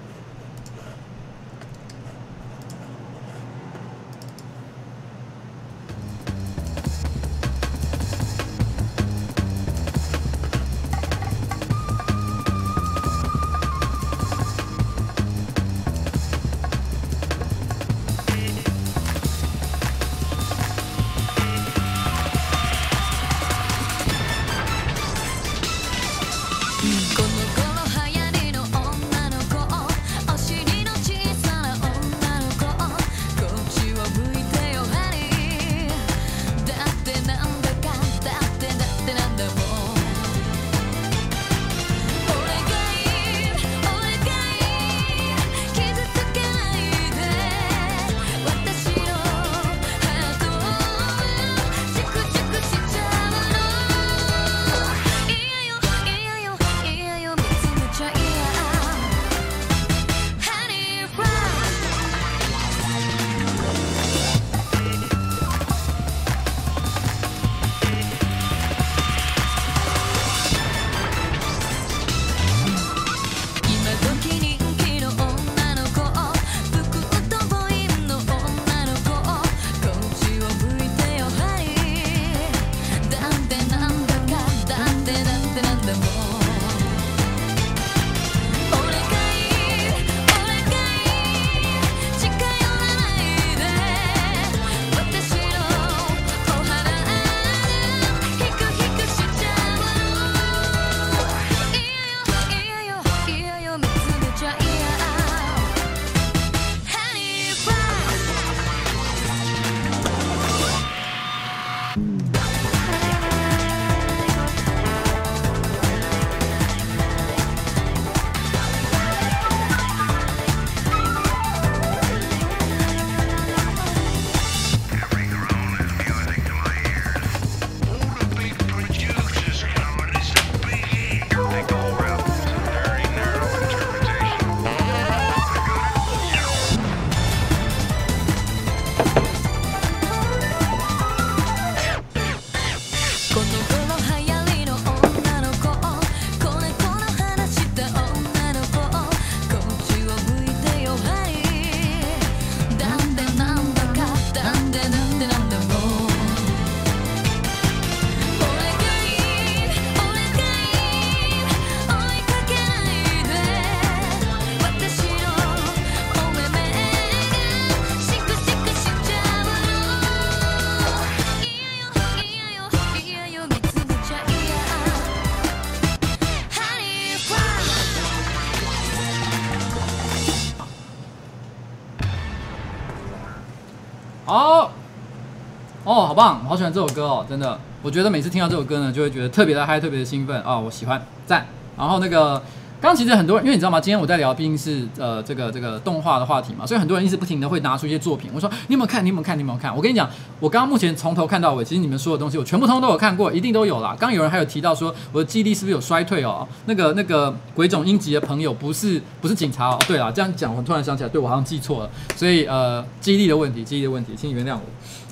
[186.55, 191.45] 好，喜欢这首歌哦，真的，我觉得每次听到这首歌呢，就会觉得特别的嗨，特别的兴奋啊、我喜欢，赞。
[191.77, 192.41] 然后那个
[192.81, 193.81] 刚其实很多人，因为你知道吗？
[193.81, 198.31] 今天我在聊，毕竟是呃这个这个动画的话题嘛，所以很多人一直不停的会拿出一些作品。
[198.33, 199.05] 我说你有没有看？
[199.05, 199.37] 你有没有看？
[199.37, 199.75] 你有没有看？
[199.75, 203.97] 我跟你讲，我刚刚目前从头看到尾，其实你们说的东西我全部通通都有看过，一定都有啦。
[203.99, 206.47] 刚有人还有提到说我的记忆力是不是有衰退哦？
[206.67, 209.79] 那个那个鬼冢英吉的朋友不是不是警察哦。
[209.89, 214.63] 对啦，这样讲我突然想起来，对我好像记错了，所以呃记忆力的问题，记忆力的问题，请你原谅我。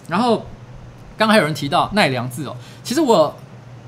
[0.06, 0.44] 然后
[1.26, 3.34] 刚还有人提到奈良志哦，其实我。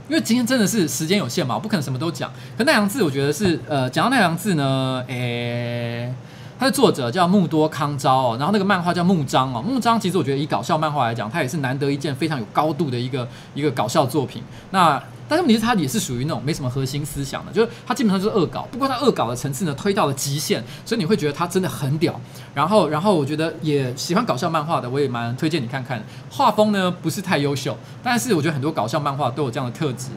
[0.07, 2.31] 因为今天真的是时间有限嘛，我不可能什么都讲。
[2.59, 6.13] 可奈良志，我觉得是呃，讲到奈良志呢，诶，
[6.59, 9.63] 它的作者叫木多康昭哦，然后那个漫画叫木章哦。
[9.63, 14.43] 木章其实我觉得以搞笑漫画来讲，它也是难得一件非常有高度的一个一个搞笑作品。
[14.73, 18.63] 那但是问题是，他也是属于那种没什么核心思想的，就是他基本上就是恶搞。
[18.71, 22.21] 不过他恶搞的层次呢，推到了极限，所以你会觉得他真的很屌。
[22.55, 26.05] 然后，然后我觉得也喜欢搞笑漫画的，我也蛮推荐你看看。
[26.31, 30.09] 画风呢不是太优秀，但是我觉得很多搞笑漫画都有这样的特质，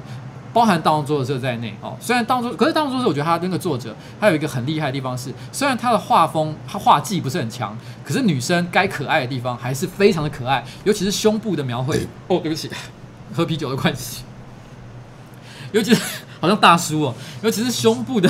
[0.51, 1.95] 包含《盗墓作者》在内哦。
[1.99, 12.07] 虽然《盗墓》，可是《盗墓作者》我觉得他那个作者他有一个很厉害的地方是，虽然他的画风他画技不是很强，可是女生该可爱的地方还是非常的可爱，尤其是胸部的描绘。
[12.27, 12.69] 哦，对不起，
[13.33, 14.23] 喝啤酒的关系。
[15.71, 16.01] 尤其是
[16.39, 18.29] 好像大叔哦，尤其是胸部的，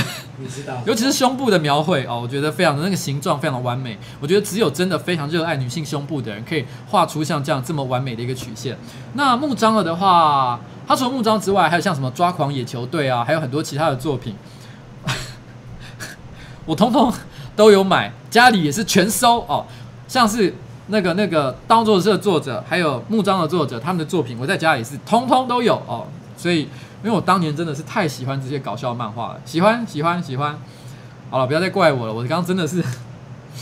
[0.85, 3.97] 尤其是胸部的描绘哦，我觉得非常的那个形状非常的完美。
[4.19, 8.77] 我觉得只有真的非常热爱女性胸部的人，可以画出像这样这么完美的一个曲线。
[9.13, 14.35] 那木章了的话，他除了木章之外，还有像什么抓狂野球队啊，还有很多其他的作品，
[16.65, 17.13] 我通通
[17.55, 19.65] 都有买，家里也是全收哦。
[20.07, 20.55] 像是
[20.88, 26.67] 那个那个当作者的作者，还有木章的作者，他们的作品，我在家里是通通都有哦，所以。
[27.04, 30.58] 因为我当年真的是太喜欢这些搞笑漫画了，喜欢喜欢喜欢。
[31.30, 32.84] 好了，不要再怪我了，我刚刚真的是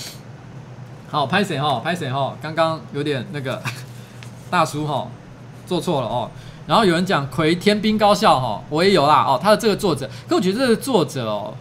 [1.10, 3.62] 好拍谁哈，拍谁哈，刚刚有点那个
[4.50, 5.08] 大叔哈
[5.66, 6.32] 做错了哦。
[6.68, 11.54] 然后有人讲葵天兵高校哈，我也有啦哦，他的这个作者，可我觉得这个作者哦，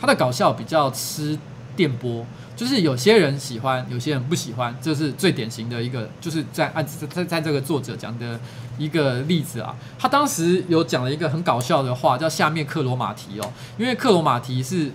[0.00, 1.38] 他的搞笑比较吃
[1.76, 2.24] 电波。
[2.56, 8.40] 就是有些人喜欢，有些人不喜欢，这是最典型的一个，就是在按在在在这个作者讲的
[8.78, 9.74] 一个例子啊。
[9.98, 14.92] 他当时有讲了一个很搞笑的话，叫下面克罗马提哦，因为克罗马提是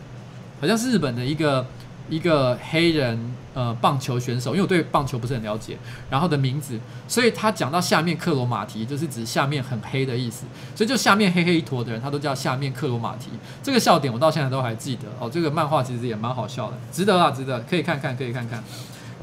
[0.60, 1.66] 好像是日本的一个。
[2.10, 3.18] 一个黑人
[3.54, 5.78] 呃棒球选手，因为我对棒球不是很了解，
[6.10, 6.78] 然后的名字，
[7.08, 10.44] 所以他讲到下面克罗马提，就是指下面很黑的意思，
[10.76, 13.30] 所以就下面黑黑一坨的人，他都叫下面克罗马提。
[13.64, 18.62] 这个笑点我到现在都还记得哦，这个漫画其实也蛮好笑的，值得啊，值得，可以看看，可以看看。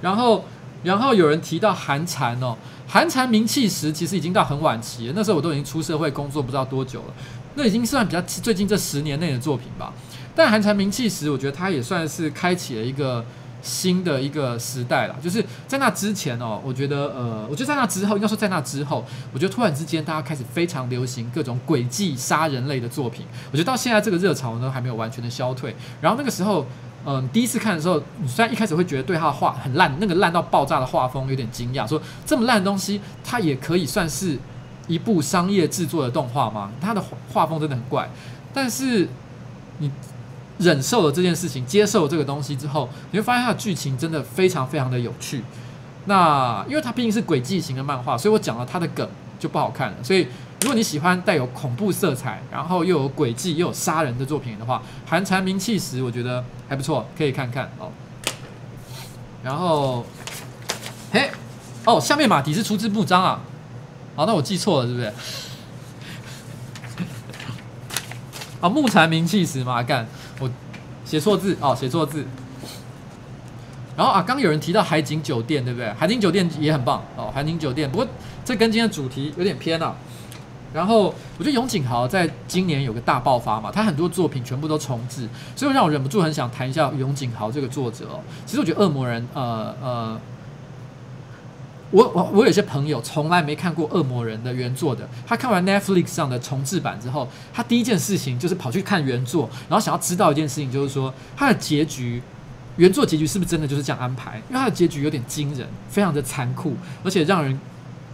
[0.00, 0.46] 然后，
[0.82, 2.56] 然后有人提到寒蝉哦，
[2.91, 7.14] 寒蝉名气时其实已经到很晚期了，那时候我都已经出社会工作不知道多久了，
[7.55, 9.93] 那已经算比较最近这十年内的作品吧。
[10.34, 13.24] 但寒蝉鸣泣时，我觉得它也算是开启了一个
[13.62, 15.14] 新的一个时代了。
[15.22, 23.24] 就是在那之前哦，我觉得呃，我觉得在那之后，应该说在那之后，我觉得突然之间大家开始非常流行各种诡计杀人类的作品。
[23.53, 25.76] 我觉得到现在这个热潮呢，还没有完全的消退。
[26.01, 26.66] 然后那个时候，
[27.05, 34.38] 嗯、第一次看的时候，你虽然一开始会觉得对他的画很烂，那个烂到爆炸的画风有点惊讶，说这么烂的东西，它也可以算是
[34.86, 36.70] 一部商业制作的动画吗？
[36.80, 38.09] 它的画风真的很怪，
[38.53, 39.09] 但是
[39.78, 39.90] 你。
[40.62, 45.42] 忍受了这件事情，接受了这个东西之后，你会发现它的剧情真的非常非常的有趣。
[46.05, 49.96] 那因为它毕竟是诡计型的漫画，所以我讲了它的梗就不好看了。
[50.05, 50.28] 所以
[50.61, 57.90] 如果你喜欢带有恐怖色彩，然后又有诡计又有杀人的作品的话，《寒蝉鸣泣时》我觉得还不错，可以看看哦。
[59.42, 60.04] 然后，
[61.12, 61.30] 嘿，
[61.86, 63.40] 哦，下面马蹄是出自木章啊。
[64.14, 65.12] 好，那我记错了是不是？
[68.61, 70.06] 啊， 木蝉鸣泣时嘛，干。
[70.40, 70.50] 我
[71.06, 72.26] 写错字哦，写错字。
[73.96, 75.90] 然后啊，刚有人提到海景酒店，对不对？
[75.94, 77.90] 海景酒店也很棒哦，海景酒店。
[77.90, 78.06] 不过
[78.44, 79.96] 这跟今天的主题有点偏啊。
[80.72, 88.06] 然后我觉得永井豪在今年有个大爆发嘛，他很多作品全部都重制，所以让我忍不住很想谈一下永井豪这个作者。
[88.46, 90.20] 其实我觉得恶魔人，呃呃。
[91.92, 102.22] 我我我有些朋友从来没看过《恶魔人》的原作的，他看完 Netflix 上的重制版之后，他第一件事情就是跑去看原作，然后想要知道一件事情，就是说他的结局，
[102.76, 104.36] 原作结局是不是真的就是这样安排？
[104.48, 107.58] 因为他的结局有点惊人，非常的残酷，而且让人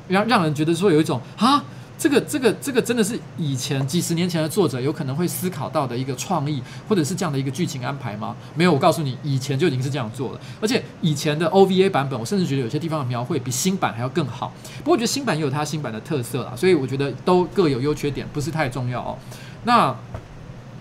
[0.09, 1.63] 让让人觉得说有一种啊。
[1.99, 8.37] 这个这个这个真的是以前几十年前的作者有可能会思考到的一个创意，或者是这样的一个剧情安排吗？
[8.55, 10.41] 没有，我告诉你，以前就已经是这样做了。
[10.61, 14.53] 而且以前的 OVA 版本，我甚至觉得有些地方的描绘比新版还要更好。
[14.79, 19.19] 不过我觉得新版也有它新版的特色啦，所以我觉得都各有优缺点，不是太重要哦。
[19.65, 19.97] 那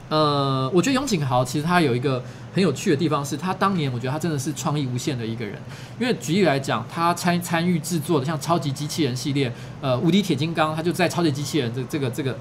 [0.09, 2.23] 呃，我觉得永井豪其实他有一个。
[2.55, 5.61] 很有趣的地方是他当年，我觉得他真的是创意无限的一个人。
[5.99, 9.51] 因为举例来讲，他参参与制作的像超级机器人系列，
[9.81, 12.37] 呃，无敌铁金刚，他就在超级机器人这这个这个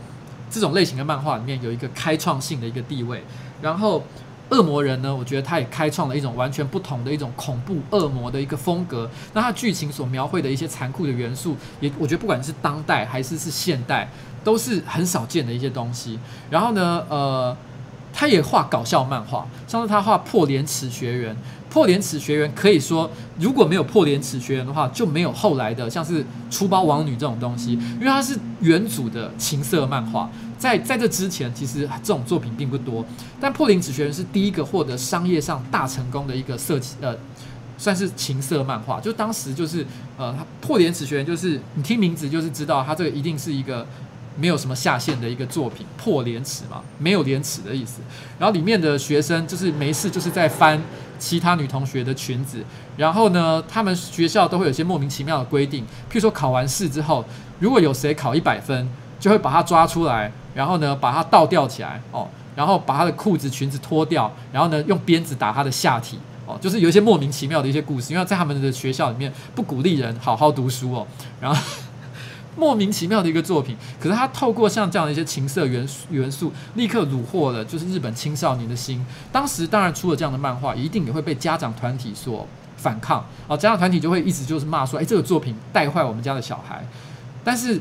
[0.48, 3.24] 这种类型的漫画里面有一个开创性的一个地位。
[3.60, 4.04] 然后
[4.50, 9.10] 恶魔人呢，我觉得他也开创了一种完全不同的一种恐怖恶魔的一个风格。
[9.32, 14.08] 那他剧情所描绘的一些残酷的元素，也我觉得不管是当代还是是现代，
[14.44, 16.20] 都是很少见的一些东西。
[16.50, 17.56] 然后呢，呃，
[18.16, 21.36] 他也画搞笑漫画，像是他画破廉耻学园。
[21.68, 30.30] 破廉耻学园可以说，如果没有破廉耻学园的话，就没有后来的像是出包王女这种东西，因为它是元祖的情色漫画。
[30.56, 33.04] 在在这之前，其实这种作品并不多。
[33.40, 37.12] 但破廉耻学园是第一个获得商业上大成功的一个色情呃，
[37.76, 39.00] 算是情色漫画。
[39.00, 39.84] 就当时就是
[40.16, 43.84] 呃，破廉耻学园就是你听名字就是知道，它这个一定是一个。
[44.36, 48.00] 没有什么下限的一个作品，破廉耻嘛，没有廉耻的意思。
[48.38, 50.80] 然后里面的学生就是没事就是在翻
[51.18, 52.62] 其他女同学的裙子，
[52.96, 57.24] 然后呢，他们学校都会有些莫名其妙的规定，譬如说考完试之后，
[57.60, 58.88] 如果有谁考一百分，
[59.20, 71.06] 就会把他抓出来，然后呢，把他倒吊起来哦，然后把他的裤子裙子脱掉，然后呢，用鞭子打他的下体哦，就是有一些莫名其妙的一些故事，因为在他们的学校里面不鼓励人好好读书哦，
[71.40, 71.62] 然后。
[72.56, 79.04] 莫名其妙的一个作品，可是他透过像这样的一些情色元素元素，立刻虏获了就是日本青少年的心。
[79.32, 82.46] 当时当然出了这样的漫画，一定也会被家长团体所
[82.76, 86.84] 反抗啊，家长团体就会一直就是骂说，哎，这个作品带坏我们家的小孩。
[87.42, 87.80] 但是。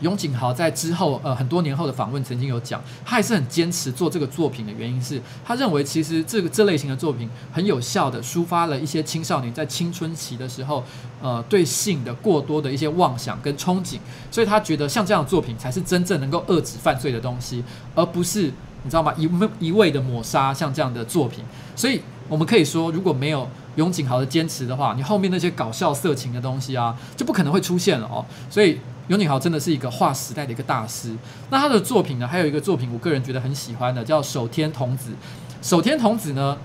[0.00, 10.84] 永井豪在之后，呃，很多年后的访问曾经有讲，他还是很坚持做这个作品的原因是，他认为其实这个这类型的作品很有效的抒发了一些青少年在青春期的时候，
[11.20, 13.98] 呃，对性的过多的一些妄想跟憧憬，
[14.30, 18.42] 所以他觉得像这样的作品才是真正能够遏制犯罪的东西，而不是
[18.82, 19.12] 你知道吗？
[19.16, 19.28] 一
[19.58, 21.44] 一味的抹杀像这样的作品。
[21.74, 28.24] 所以我们可以说，如果没有永井豪的坚持的话，你后面那些搞笑色情的东西啊，就不可能会出现了哦。
[28.48, 28.78] 所以。
[29.08, 31.14] 永井豪真的是一个划时代的一个大师。
[31.50, 35.12] 那他的作品呢，还有一个作品，我个人觉得很喜欢的，叫守天童子。
[35.60, 36.56] 守天童子呢，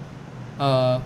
[0.58, 1.02] 呃，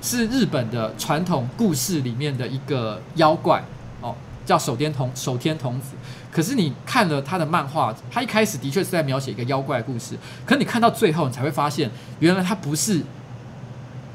[0.00, 3.64] 是日本的传统故事里面的一个妖怪
[4.00, 4.14] 哦，
[4.46, 5.96] 叫守天童守天童子。
[6.30, 13.02] 可是你看了他的漫画，他一开始的确是在描写一个妖怪故事，可你看到最后，你才会发现，原来他不是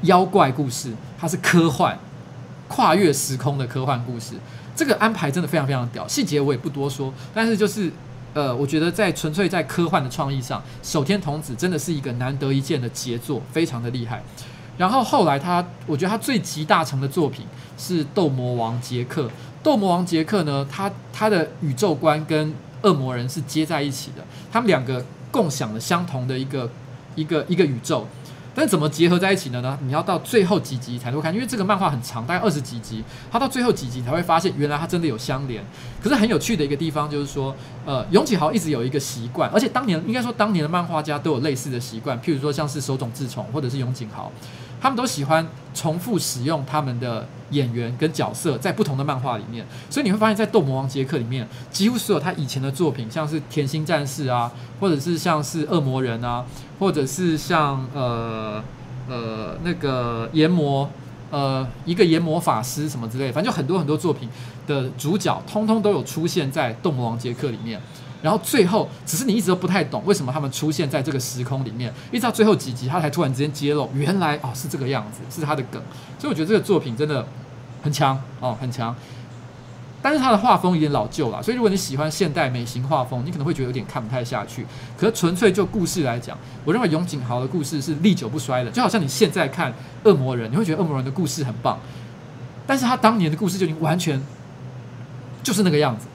[0.02, 1.98] 妖怪故事，他是科幻、
[2.68, 4.34] 跨越时空的科幻故事。
[4.80, 7.92] 这个安排真的非常非常屌，细节我也不多说，但是就是，
[8.32, 14.22] 呃，我觉得在纯粹在科幻的创意上，守天童子真的是一个难得一见的杰作，非常的厉害。
[14.78, 17.44] 然后后来他，我觉得他最集大成的作品
[17.76, 19.24] 是《斗魔王杰克》。
[19.62, 26.70] 《斗魔王杰克》呢，他他的宇宙观跟恶魔人是接在一起的，他们两个共享了相同的一个
[27.14, 28.08] 一个一个宇宙。
[28.60, 29.78] 那怎么结合在一起的呢？
[29.84, 33.02] 你要到最后几集才会看，因为这个漫画很长，大概二十几集，
[33.32, 35.64] 它到最后几集才会发现，原来它真的有相连。
[36.02, 37.56] 可是很有趣的一个地方就是说，
[37.86, 44.30] 呃，永井豪一直有一个习惯，而且当年应该说当年的漫画家都有类似的习惯，譬如说像是手冢治虫或者是永井豪，
[44.80, 54.50] 他们都喜欢重复使用他们的演员跟角色在不同的漫画里面，所以你会发现在《斗魔王杰克》里面，几乎所有他以前的作品，像是《甜心战士》啊，
[54.80, 56.44] 或者是像是《恶魔人》啊。
[56.80, 58.64] 或者是像呃
[59.06, 60.88] 呃那个炎魔
[61.30, 64.26] 呃一个研魔法师什么之类，反正就很多很多作品
[64.66, 67.78] 的主角，通通都有出现在《斗魔王杰克》里面。
[68.22, 75.80] 然后最后，只是你一直都不太懂为什么他们出现在这个时空里面，一直到最后几集，他才突然之间揭露，原来哦是这个样子，是他的梗。
[76.18, 77.26] 所以我觉得这个作品真的
[77.82, 78.94] 很强哦，很强。
[80.02, 84.66] 但是他的画风有点老旧了，所以如果你喜欢现代美型画风，你可能会觉得有点看不太下去。
[84.96, 89.70] 可是纯粹就故事来讲，我认为永井豪的故事是历久不衰的，就好像你现在看
[90.04, 91.78] 《恶魔人》，你会觉得《恶魔人》的故事很棒，
[92.66, 94.18] 但是他当年的故事就已经完全
[95.42, 96.06] 就是那个样子，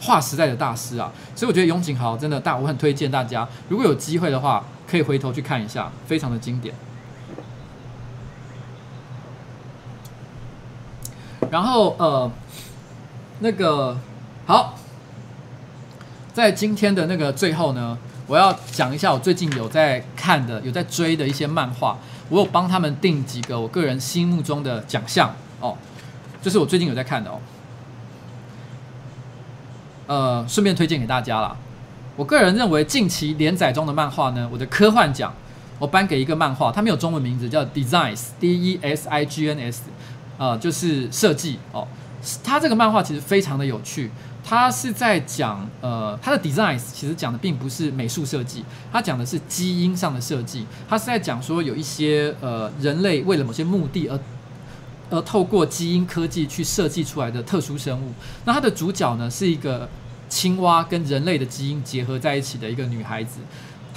[0.00, 1.12] 划时代的大师啊！
[1.36, 6.74] 所以我觉得永井豪真的大，我很推荐大家，如果有机会的话，可以回头去看一下，非常的经典。
[11.50, 12.30] 然后呃。
[13.42, 13.96] 那个
[14.44, 14.74] 好，
[16.34, 17.96] 在今天的那个最后呢，
[18.26, 21.96] 我要讲一下我最近有在看的、有在追的一些漫画，
[22.28, 25.74] 我有帮他们定几个我个人心目中的奖项哦，
[26.42, 27.40] 就是我最近有在看的哦。
[30.10, 31.56] 呃，顺便推荐给大家啦。
[32.16, 35.32] 我个人认为近期连载中的漫画呢，我的科幻奖
[35.78, 39.82] 我颁给一个漫画，它没有中文名字，叫 Designs，D E S I G N S，
[40.36, 41.86] 呃，就是设计哦。
[42.42, 44.10] 它这个漫画其实非常的有趣，
[44.42, 50.66] 它是在讲呃，它的 designs 其实讲的并不是美术设计，它讲的是基因上的设计。
[50.88, 54.18] 它是在讲说有一些呃人类为了某些目的而
[55.10, 58.12] 而透过基因科技去设计出来的特殊生物。
[58.44, 59.88] 那它的主角呢是一个
[60.28, 63.40] 青蛙跟人类的基因结合在一起的一个女孩子。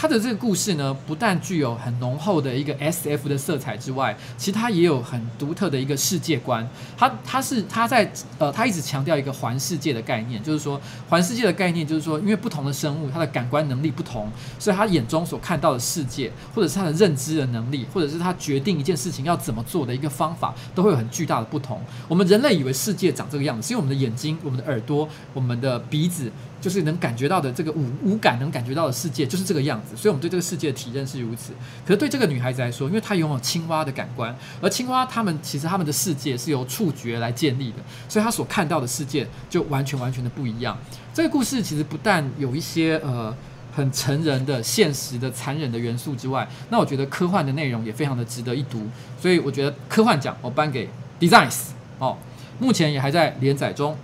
[0.03, 6.67] 他的这个故事呢，不但具有很浓厚的一个 SF 的色彩之外，其实它也有很独特的一个世界观。
[6.97, 10.77] 他他是他在呃，他一直强调一个环世界的概念，就是说
[11.07, 14.29] 环世界的概念就是说，因为不同的生物，它的感官能力不同，
[14.59, 21.81] 所以他眼中所看到的世界，或者是他的认知的能力，或者是他决定一件事情要怎么做的一个方法，都会有很巨大的不同。
[22.09, 26.29] 我们人类以为世界长这个样子，是因为我们的眼睛、我们的耳朵、我们的鼻子。
[26.63, 31.51] 就是能感觉到的这个五五感能感觉到的世界就是这个样子，所以我们对这个世界的体认是如此。
[31.85, 40.77] 可是对这个女孩子来说，因为她拥有青蛙的感官，而青蛙他们其实他们的世界是由触觉来建立的，所以她所看到的世界就完全完全的不一样。
[41.13, 43.35] 这个故事其实不但有一些呃
[43.75, 48.87] 很成人的现实的残忍的元素之外，那我觉得科幻的内容也非常的值得一读。
[49.19, 50.89] 所以我觉得科幻奖我颁给
[51.19, 52.17] Designs 哦，
[52.57, 53.97] 目前也还在连载中。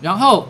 [0.00, 0.48] 然后，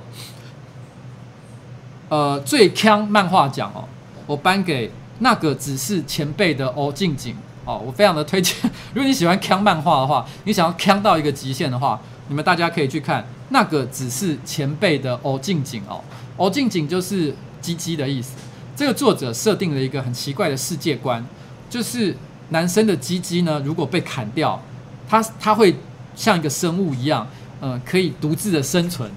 [2.09, 3.85] 呃，最强漫画奖哦，
[4.27, 4.91] 我颁给
[5.21, 8.55] 那个只是前辈的欧静静哦，我非常的推荐。
[8.95, 16.03] 如果你喜欢锵漫画的话，你想要锵到一个极限的话，你们大家可以去看那个只是前辈的欧静静哦，
[16.37, 18.37] 欧静静就是鸡鸡的意思。
[18.77, 21.25] 这个作者设定了一个很奇怪的世界观，
[21.69, 22.17] 就是
[22.51, 24.63] 男生的鸡鸡呢，如果被砍掉，
[25.09, 25.75] 他他会
[26.15, 27.27] 像一个生物一样，
[27.61, 29.11] 嗯、呃，可以独自的生存。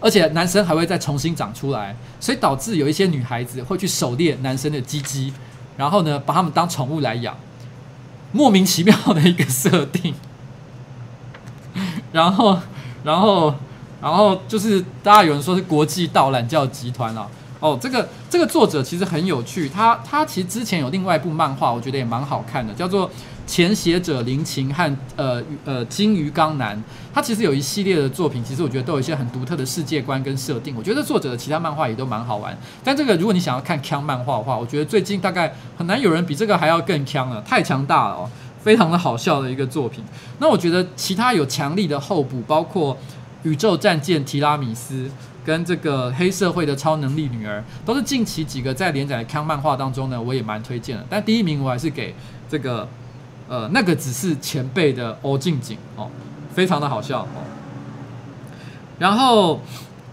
[0.00, 5.32] 而且男生还会再重新长出来，所以导致有一些女孩子会去狩猎男生的鸡鸡，
[5.76, 7.36] 然后呢，把他们当宠物来养，
[8.32, 10.14] 莫名其妙的一个设定。
[12.12, 12.58] 然后，
[13.04, 13.54] 然后，
[14.00, 17.28] 然后就是大家有人说是国际盗懒教集团了。
[17.60, 23.10] 哦，这个这个作者其实很有趣，他他其实之前有另外一部漫画，我觉得也蛮好看的，叫做。
[23.50, 26.80] 前写者林琴和呃呃金鱼缸男，
[27.12, 30.72] 他其实有一系列的作品，其实我觉得都有一些很独特的世界观跟设定。
[30.76, 32.56] 我觉得作者的其他漫画也都蛮好玩。
[32.84, 38.30] 但这个如果你想要看锵漫画的话，我觉得最近大概很难有人比这个还要更锵了，太强大了哦，
[38.62, 40.04] 非常的好笑的一个作品。
[40.38, 42.96] 那我觉得其他有强力的候补，包括
[43.42, 45.10] 宇宙战舰提拉米斯
[45.44, 51.04] 跟这个黑社会的超能力女儿，都是近期几个在连载的锵漫画当中呢，我也蛮推荐的。
[51.10, 52.14] 但第一名我还是给
[52.48, 52.88] 这个。
[53.50, 56.08] 呃，那个只是前辈的欧静景哦，
[56.54, 57.42] 非常的好笑哦。
[59.00, 59.60] 然后，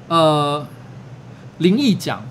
[0.07, 0.65] 呃，
[1.59, 2.23] 灵异奖，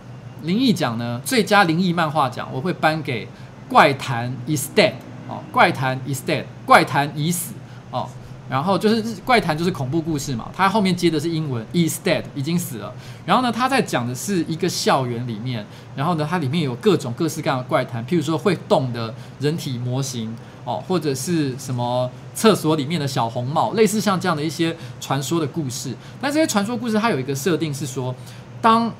[0.43, 3.25] 灵异奖呢，最佳灵异漫画奖我会颁给
[3.69, 4.91] 《怪谈 is dead》
[5.29, 7.55] 哦，《怪谈 is dead》，怪谈已死
[7.93, 8.09] 哦。
[8.49, 12.93] 然后就是怪谈就是恐怖故事嘛，它后面接的是英文 is dead，已经死了。
[13.25, 20.35] 然后呢，它在讲的是一个校园里面，然后呢，它里面有各种各式各样的怪谈，譬如说会动的人体模型。
[20.67, 25.95] 哦，或者是什么厕所里面的小红帽，类似像这样的一些传说的故事。
[26.21, 28.13] 但这些传说故事它有一个设定是说，
[28.61, 28.93] 当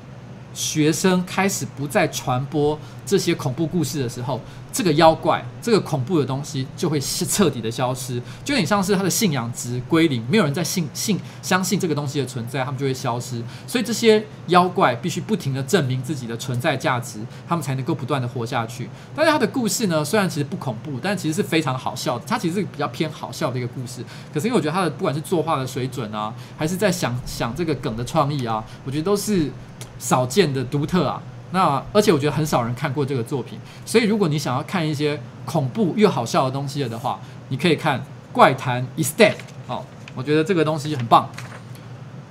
[0.57, 4.41] 学生开始不再传播这些恐怖故事的时候，
[4.73, 13.41] 这个妖怪、这个恐怖的东西就会彻底的消失，就有点像是他的信仰值归零，没有人在信信相信这个东西的存在，他们就会消失。
[13.67, 18.89] 所以这些妖怪必须不停的证明自己的存在价值，他们才能够不断的活下去。
[19.15, 22.25] 但是他的故事呢，虽然其实不恐怖，但其实是非常好笑的。
[22.27, 24.03] 它其实是比较偏好笑的一个故事。
[24.33, 29.51] 可是因为我觉得他的不管是作画的水准啊，还是在想想这个梗的创意啊，我觉得都是。
[29.99, 31.21] 少见的独特啊，
[31.51, 37.19] 那而且我觉得很少人看过这个作品，所以如果你想要看一些恐怖又好笑的东西的话，
[37.49, 37.99] 你可以看
[38.31, 39.31] 《怪谈 is dead》
[39.67, 39.83] 哦，
[40.15, 41.29] 我觉得这个东西很棒。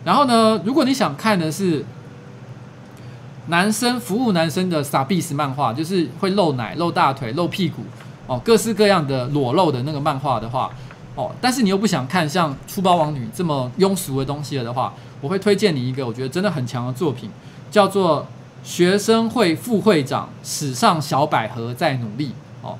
[0.04, 1.84] 然后呢，如果你想看的是
[3.48, 7.82] 男生服务男生的傻逼死漫画，就是会露奶、露大腿、露屁股
[8.26, 10.70] 哦，各式各样的裸露的那个漫画的话
[11.14, 17.30] 哦，但是你又不想看像《出包王女》这么庸俗的东西了的话，我会推荐你一个我觉得真的很强的作品。
[17.76, 18.26] 叫做
[18.64, 22.32] 学生会副会长史上小百合在努力。
[22.62, 22.78] 哦，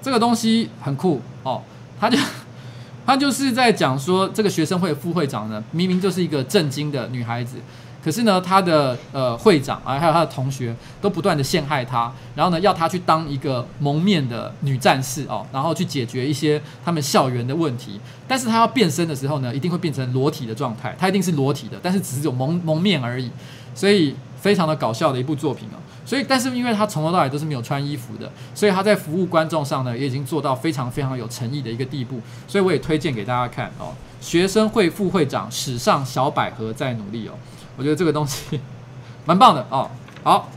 [0.00, 1.20] 这个东西很酷。
[1.42, 1.60] 哦，
[2.00, 2.16] 他就
[3.04, 7.56] 他就是在讲说，这个学生会副会长呢，明明就是一个正经的女孩子，
[8.02, 23.30] 可是呢，他的呃会长啊，还有他的同学都不断的陷害他，然后呢，要他去当一个蒙面的女战士哦，然后去解决一些他们校园的问题，但是他要变身的时候呢，一定会变成裸体的状态，他一定是裸体的，但是只是有蒙蒙面而已，
[23.74, 24.16] 所以。
[24.40, 25.76] 非常的搞笑的一部作品哦，
[26.06, 33.92] 所以但是因为他从头到尾都是没有穿衣服的，所以他在服务观众上呢，也已经做到非常非常有诚意的一个地步，所以我也推荐给大家看哦。
[34.18, 37.32] 学生会副会长史上小百合在努力哦，
[37.76, 38.58] 我觉得这个东西
[39.26, 39.90] 蛮棒的哦。
[40.22, 40.48] 好，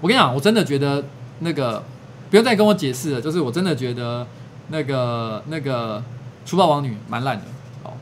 [0.00, 1.04] 我跟你讲，我真的觉得
[1.40, 1.84] 那个
[2.30, 4.26] 不用再跟我解释了，就是我真的觉得
[4.68, 5.98] 那个那个
[6.48, 7.44] 《出包王女》蛮烂的
[7.82, 7.92] 哦。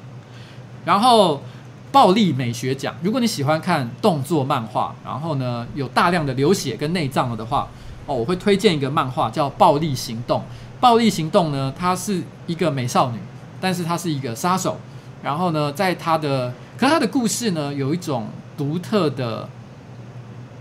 [0.84, 1.42] 然后。
[1.90, 2.94] 暴力美学奖。
[3.02, 7.68] 如果你喜欢看动作漫画，然后呢有大量的流血跟内脏了的话，
[8.06, 10.40] 哦，我会推荐一个漫画叫《暴力行动》。
[10.80, 13.18] 《暴力行动》呢，她是一个美少女，
[13.60, 14.78] 但是她是一个杀手。
[15.22, 19.48] 然后呢，在她的，可是她的故事呢，有一种独特的，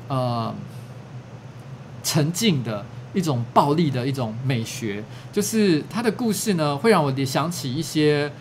[0.08, 0.54] 呃，
[2.04, 8.32] 沉浸的一种暴力的一种美学，就是她的故事呢，会让我联想起一些。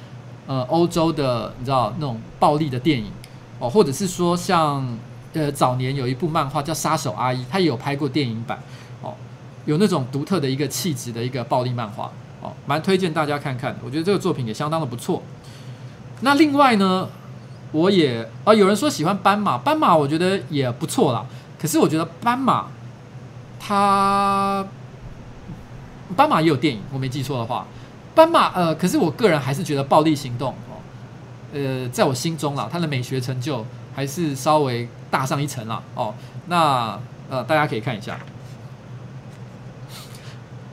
[0.46, 3.10] 呃，欧洲的你知道那种暴力的电影
[3.58, 4.86] 哦，或者是说像
[5.32, 8.58] 呃早年有一部漫画叫《杀手阿姨》，他也有拍过电影版
[9.02, 9.14] 哦，
[9.64, 13.76] 有那种独特的一个气质的一个暴力漫画哦，蛮推荐大家看看。
[13.84, 15.22] 我觉得这个作品也相当的不错。
[16.20, 17.08] 那另外呢，
[17.72, 21.26] 我也啊、有人说喜欢斑马，斑马我觉得也不错啦。
[21.60, 22.68] 可是我觉得斑马
[23.58, 24.64] 它
[26.14, 27.66] 斑马也有电影，我没记错的话。
[28.16, 30.80] 斑马，呃，可是我个人还是觉得《暴力行动》哦，
[31.52, 33.62] 呃，在我心中啦，它的美学成就
[33.94, 36.14] 还是稍微大上一层啦哦。
[36.46, 36.98] 那
[37.28, 38.18] 呃，大家可以看一下。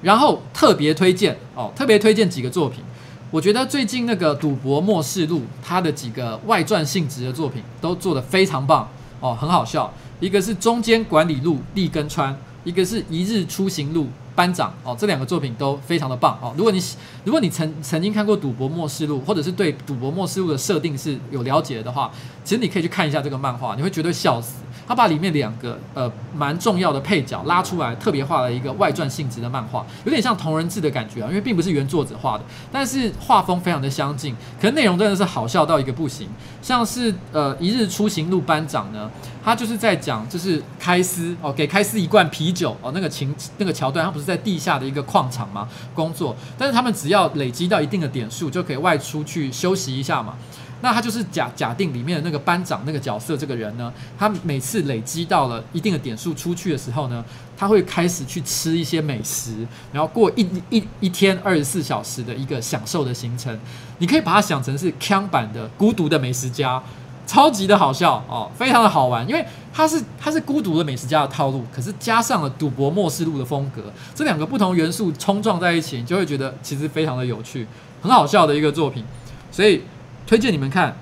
[0.01, 2.81] 然后特别推荐哦，特别推荐几个作品。
[3.29, 8.87] 我觉得最近那个《赌博默示录》它的几个外传性质的作品都做得非常棒
[9.19, 9.93] 哦，很好笑。
[10.21, 14.07] 一个是《中间管理录》立根川，一个是一日出行录。
[14.35, 16.53] 班长哦，这两个作品都非常的棒哦。
[16.57, 16.81] 如果你
[17.23, 22.11] 如果你曾曾经看过《赌博默示录》，或者是对《赌博默示录》的设定是有了解的话，
[22.43, 24.63] 其实你可以去看一下这个漫画，你会绝对笑死。
[24.85, 36.27] 他把里面两个呃蛮重要的配角拉出来，特别画了一个外传性质的漫画，有点像同人志的感觉啊，因为并不是原作者画的，但是画风非常的相近，可是内容真的是好笑到一个不行。
[36.61, 39.09] 像是呃一日出行录班长呢，
[39.43, 50.35] 他就是在讲就是开司哦给开司一罐啤酒哦那个情那个桥段，他不是在地下的一个矿场吗工作，但是他们只要累积到一定的点数就可以外出去休息一下嘛。
[50.81, 57.23] 那他就是假假定里面的那个班长那个角色，这个人呢，他每次累积到了一定的点数出去的时候呢，
[57.55, 63.57] 他会开始去吃一些美食，然后过一一一天二十四小时的一个享受的行程。
[63.99, 66.83] 你可以把它想成是锵版的孤独的美食家，
[67.25, 73.83] 超级的好笑哦，非常的好玩，因为它是它是孤独的美食家的套路，可是加上了赌博默示录的风格，
[74.15, 77.67] 这两个不同元素冲撞在一起，你就会觉得其实非常的有趣，
[78.01, 79.03] 很好笑的一个作品，
[79.51, 79.81] 所以。
[80.25, 80.89] 推荐你们看《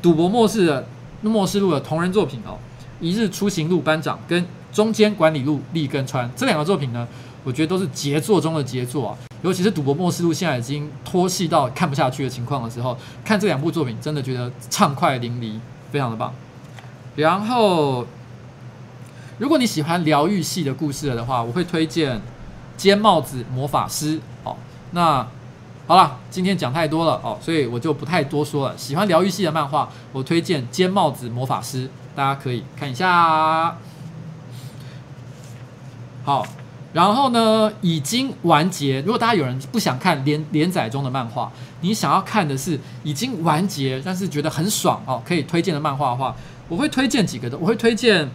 [0.00, 0.86] 赌博末世的
[1.20, 2.56] 末世录》的同人作品哦，
[3.04, 4.40] 《一日出行录班长》跟
[4.72, 7.06] 《中间管理录利根川》这两个作品呢，
[7.44, 9.18] 我觉得都是杰作中的杰作啊。
[9.42, 15.58] 尤其是《赌博默示录》现在已经拖戏到看不下去的情况的时候，看这两部作品真的觉得畅快淋漓，
[15.90, 16.32] 非常的棒。
[17.16, 18.06] 然后，
[19.38, 22.16] 如果你喜欢疗愈系的故事的话，我会推荐
[22.76, 24.56] 《尖帽子魔法师》哦。
[24.92, 25.26] 那
[25.88, 28.78] 好了，今天讲太多了哦，所以我就不太多说了。
[28.78, 33.76] 喜欢疗愈系的漫画，我推荐《尖帽子魔法师》，大家可以看一下。
[36.24, 36.46] 好，
[36.92, 39.00] 然后呢，已经完结。
[39.00, 41.50] 如果大家有人不想看连连载中的漫画，
[41.80, 46.36] 你想要看的是已经完结，但是觉得很爽哦，可以推荐的漫画的话，
[46.68, 47.56] 我会推荐几个的。
[47.56, 48.28] 我会推荐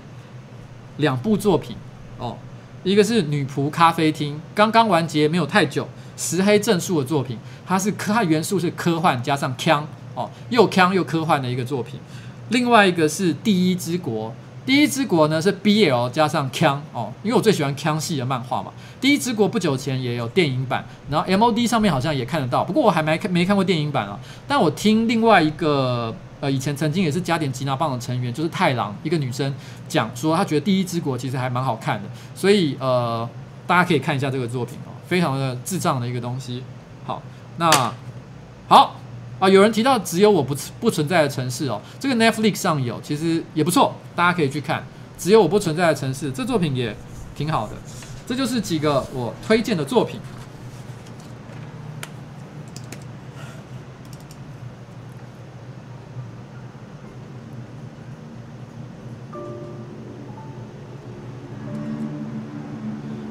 [0.97, 1.77] 两部作品
[2.17, 2.35] 哦，
[2.83, 5.87] 一个是《女仆咖啡厅》，刚刚完结，没有太久。
[6.17, 11.99] 石黑正数的作品，它是科，它元素是科幻加上腔哦，又腔又科幻的一个作品。
[12.49, 14.29] 另外一个是《第一之国》，
[14.67, 18.69] 《第一之国》呢是 BL 加上 Kang 哦，因为我最喜欢 Kang 系的漫画嘛。
[18.99, 24.19] 《第一之国》不久前也有电影版，然后 MOD 上面好像也看得到，不过我还没看没看过电影版啊。
[24.45, 29.55] 但我听另外一个呃，以前曾经也是加点吉拿棒的成员，就是太郎一个女生
[29.87, 33.27] 讲说，她觉得《第一之国》其实还蛮好看的，所以呃，
[33.65, 34.91] 大家可以看一下这个作品哦。
[35.07, 36.61] 非常的智障的一个东西。
[37.05, 37.23] 好，
[37.55, 37.71] 那
[38.67, 38.97] 好
[39.39, 44.83] 啊，有人提到只有我不不存在的城市哦，这个 Netflix 上有，其实也不错，大家可以去看。
[45.15, 46.95] 只有我不存在的城市，这作品也
[47.35, 47.73] 挺好的。
[48.25, 50.19] 这就是几个我推荐的作品。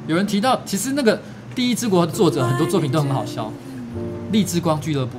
[0.06, 1.20] 有人提到，其实那个。
[1.56, 3.46] 第一之国的作者很多作品都很好笑，
[4.30, 5.18] 《荔枝光俱乐部》。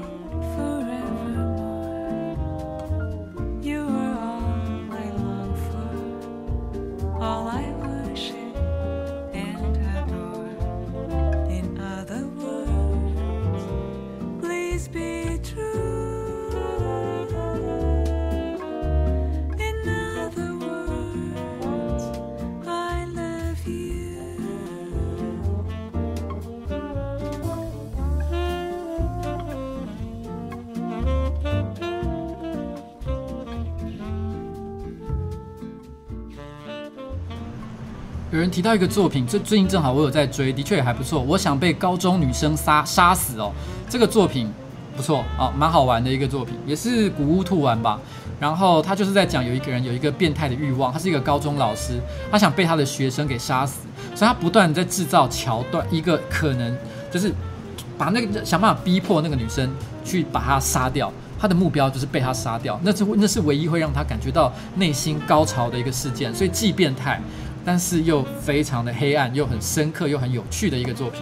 [7.31, 7.60] all I
[38.31, 41.21] 有人提到一个作品，最最近正好我有在追，的确也还不错。
[41.21, 43.51] 我想被高中女生杀杀死哦，
[43.89, 44.49] 这个作品
[44.95, 47.99] 不错啊，蛮好玩的一个作品，也是古屋兔玩吧。
[48.39, 51.99] 然后他就是在讲有一个人有一个变态的欲望，他是一个高中老师，
[52.31, 53.81] 他想被他的学生给杀死，
[54.15, 56.73] 所以他不断在制造桥段，一个可能
[57.11, 57.33] 就是
[57.97, 59.69] 把那个想办法逼迫那个女生
[60.05, 61.11] 去把他杀掉。
[61.37, 67.19] 他的目标就是被他杀掉，那是那是唯一会让他感觉到内心高潮的一个事件，所以既变态，
[67.63, 71.21] 但是又非常的黑暗，又很深刻，又很有趣的一个作品。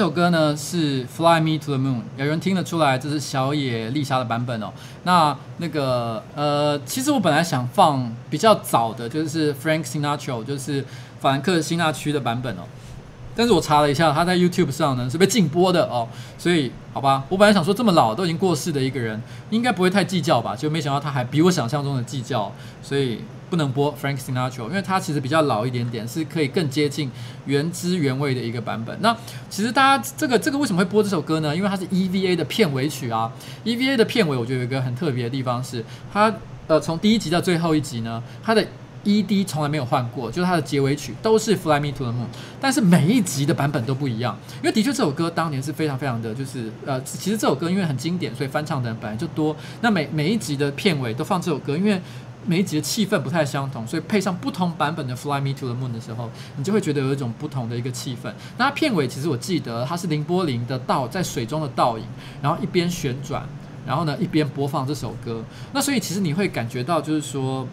[0.00, 4.72] 这首歌呢是《Fly Me to the Moon》，有人听得出来这是小野丽莎的版本哦。
[5.02, 10.82] 那那个呃，其实我本来想放比较早的，就是 Frank Sinatra，就是
[11.20, 12.62] 法兰克辛纳区的版本哦。
[13.40, 16.06] 但是我查了一下，他在 YouTube 上呢是被禁播的哦。
[16.36, 20.54] 所以好吧，我本来想说这么老都已经过世的一个人，应该不会太计较吧？
[20.54, 22.52] 就没想到他还比我想象中的计较，
[22.82, 23.20] 所以。
[23.50, 27.10] 不能播 Frank Sinatra，因为它其实比较老一点点，是可以更接近
[27.46, 28.96] 原汁原味的一个版本。
[29.00, 29.12] 那
[29.48, 31.56] 其实大家这个这个为什么会播这首歌呢？
[31.56, 33.32] 因为它是 EVA 的片尾曲啊。
[33.64, 36.32] EVA 的片尾我觉得有一个很特别的地方是，它
[36.68, 38.64] 呃从第一集到最后一集呢，它的
[39.04, 42.26] ED 从来没有换过，就是它的结尾曲都是 Fly Me to the Moon，
[42.60, 44.38] 但是每一集的版本都不一样。
[44.58, 49.54] 因为的确这首歌当年是非常非常的就是呃，其实这首歌因为很经典，所以翻唱的人本来就多。
[49.80, 52.00] 那每每一集的片尾都放这首歌，因为。
[52.46, 58.32] 每一集的气氛不太相同，所以配上不同版本的《Fly Me to the Moon》的时候，你就会觉得有一种不同的一个气氛。
[58.56, 62.04] 那它片尾其实我记得它是林波凌的倒在水中的倒影，
[62.40, 63.46] 然后一边旋转，
[63.86, 65.44] 然后呢一边播放这首歌。
[65.74, 67.68] 那所以其实你会感觉到就是说，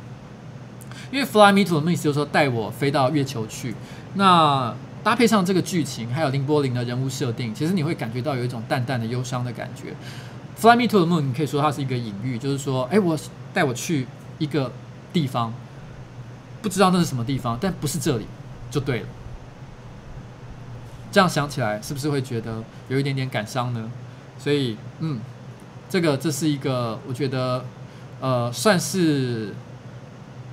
[1.11, 3.75] 因为《Fly Me to the Moon》就是说带我飞到月球去。
[4.13, 4.73] 那
[5.03, 9.91] 搭配上这个剧情，还有林柏林的人物设定，其实你会感觉到有一种淡淡的忧伤的感觉。
[10.59, 13.17] 《Fly Me to the Moon》你可以说它是一个隐喻，就是说，哎，我
[13.53, 14.07] 带我去。
[14.39, 14.71] 一个
[15.11, 15.51] 地方，
[16.61, 18.27] 不知道那是什么地方，但不是这里，
[18.69, 19.07] 就对了。
[21.11, 23.91] 这样想起来，是不是会觉得有一点点感伤呢？
[24.37, 25.19] 所以，嗯，
[25.89, 27.65] 这个这是一个我觉得，
[28.21, 29.55] 呃，算是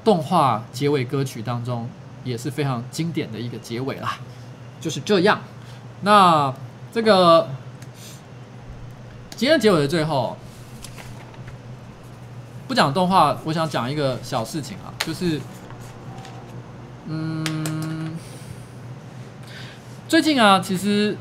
[0.04, 1.88] 动画结尾歌曲当中
[2.22, 4.18] 也是非常经典的一个结尾啦。
[4.80, 5.40] 就是这样。
[6.02, 6.54] 那
[6.92, 7.48] 这个
[9.34, 10.36] 今天结尾的最后。
[12.66, 15.38] 不讲动画，我想讲一个小事情啊，就是，
[17.06, 18.16] 嗯，
[20.08, 21.14] 最近啊，其实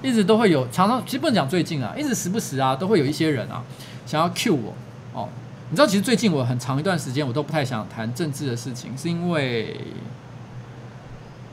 [0.00, 3.64] 一直都会有，常常其实不能讲最近啊，一直时不时啊，都会有一些人啊，
[4.06, 4.72] 想要 cue 我
[5.12, 5.28] 哦。
[5.70, 9.80] 你知道，其实最近我很长一段时间我都不太想谈政治的事情，是因为，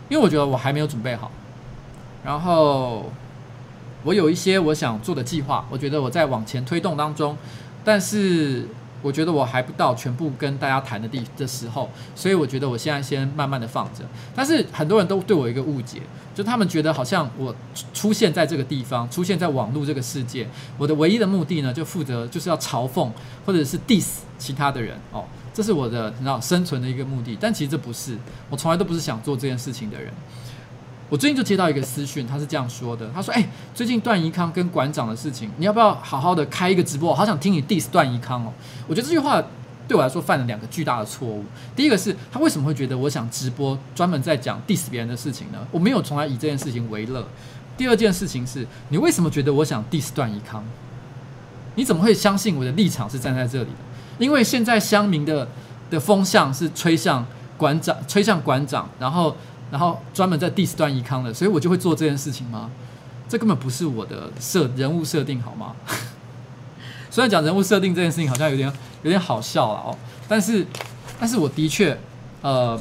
[0.10, 1.32] 因为我觉得我还没有准备好，
[2.24, 3.12] 然后
[4.04, 7.38] 我有一些我想做的计划，我觉得我在往前推动当中，
[7.84, 8.68] 但是。
[9.04, 14.04] 我觉得我还不到全部跟大家谈的地的时候，所以我觉得我现在先慢慢的放着。
[14.34, 16.02] 但是很多人都对我一个误解，
[16.34, 17.54] 就他们觉得好像我
[17.94, 20.48] 出现在这个地方，出现在网络这个世界，
[20.78, 23.12] 我的唯一的目的呢，就负责就是要嘲讽
[23.46, 27.38] 或者是 diss 其他的人哦，这是我的你知道生存的一个目的。
[27.40, 28.18] 但其实这不是，
[28.50, 30.12] 我从来都不是想做这件事情的人。
[31.10, 37.10] 我最近就接到一个私讯，他是这样说的：他说，哎、最近段宜康跟馆长的事情，你要不要好好的开一个直播？
[37.10, 38.52] 我好想听你 diss 段宜康哦。
[38.88, 39.40] 我觉得这句话
[39.88, 41.46] 对我来说犯了两个巨大的错误。
[41.76, 45.60] 第一个是他为什么会觉得我想直播专门在讲 diss 别人的事情呢？
[45.72, 47.24] 我没有从来以这件事情为乐。
[47.78, 50.64] 第二件事情是你为什么觉得我想 diss 段宜康？
[51.76, 54.26] 你怎么会相信我的立场是站在这里的？
[54.26, 55.48] 因为现在乡民的
[55.92, 57.24] 的风向是吹向
[57.56, 59.36] 馆长，吹向馆长，然后。
[59.74, 62.70] 然后专门在 diss 段宜康的，所以我就会做这件事情吗？
[63.28, 65.76] 这根本不是我的设人物设定，好吗？
[67.10, 68.72] 虽然讲人物设定这件事情好像有点
[69.02, 69.98] 有点好笑了哦，
[70.28, 70.64] 但是
[71.20, 71.98] 但是我的确，
[72.44, 72.80] 呃，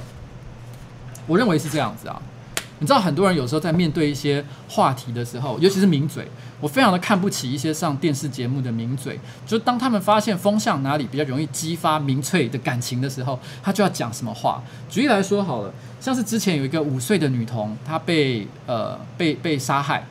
[1.27, 2.21] 我认为是这样子啊。
[2.79, 6.29] 你知道很多人有时候在面对一些话题的时候，尤其是名嘴，
[6.63, 9.19] 我非常的看不起一些上电视节目的名嘴。
[9.45, 14.63] 就当他们发现风向哪里比较容易激发民粹的感情的时候，他就要讲什么话。
[14.89, 20.07] 举例来说好了，像是之前有一个五岁的女童，她被呃被被杀害，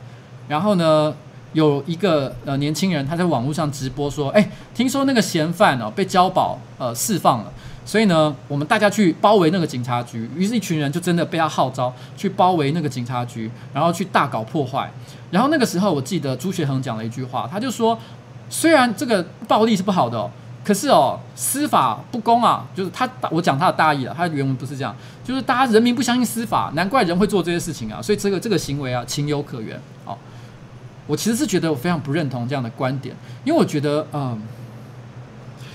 [0.46, 1.14] 然后呢
[1.54, 7.52] 有一个呃年轻人他在网络上直播说，哎，听说那个嫌犯哦被交保呃释放了。
[7.84, 14.88] 所以呢，我们大家去包围那个警察局，于是，一群人就真的被他号召去包围那个警察局，然后去大搞破坏。
[15.32, 17.98] 然后那个时候，我记得朱学恒讲了一句话，他就说
[18.48, 20.30] ：“虽然这个暴力是不好的哦，
[20.62, 24.94] 可是哦，司法不公啊。”就是他，我讲他的大意了，他的原文不是这样，
[25.24, 28.00] 就是大家人民不相信司法，难怪人会做这些事情啊。
[28.00, 29.76] 所以这个这个行为啊，情有可原。
[30.04, 30.16] 哦，
[31.08, 34.40] 我其实是觉得我非常不认同这样的观点，因为我觉得，嗯，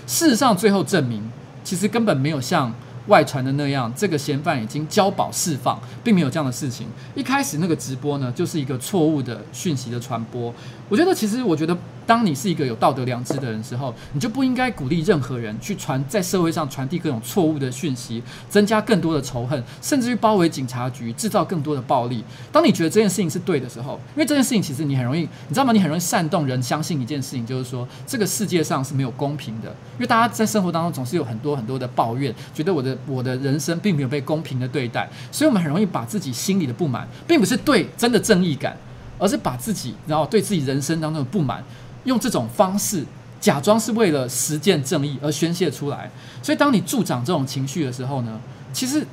[0.05, 1.29] 事实上最后证明。
[1.67, 2.73] 其实根本没有像
[3.07, 6.87] 外传的那样，这个嫌犯已经交保释放，并没有这样的事情。
[7.13, 10.53] 一开始那个直播呢，就是一个错误的讯息的传播。
[10.87, 11.77] 我觉得，其实我觉得。
[12.07, 22.23] 当你是一个有道德良知的人时候，你就不应该鼓励任何人去传在社会上传递各种错误的讯息，增加更多的仇恨，甚至于包围警察局，制造更多的暴力。
[22.51, 25.73] 当你觉得这件事情是对的时候，因为这件事情其实你很容易，你知道吗？
[25.73, 29.67] 你很容易煽动人相信一件事情，就是说这个世界上是没有公平的。
[29.67, 38.77] 因为大家在生活当中总是有很多很多的抱怨，觉得我的我的人生并没有被公平的对待，所以我们很容易把自己心里的不满，并不是对真的正义感，
[39.17, 41.61] 而是把自己然后对自己人生当中的不满。
[42.07, 43.05] 用这种方式
[43.39, 46.09] 假装是为了实践正义而宣泄出来，
[46.41, 48.39] 所以当你助长这种情绪的时候呢，
[48.73, 49.05] 其实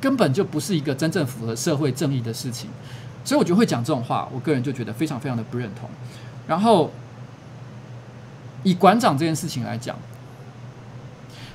[0.00, 2.70] 根本就不是一个真正符合社会正义的事情。
[3.24, 5.90] 所以我就会讲这种话，我个人就觉得非常非常的不认同。
[6.46, 6.90] 然后
[8.62, 9.94] 以馆长这件事情来讲，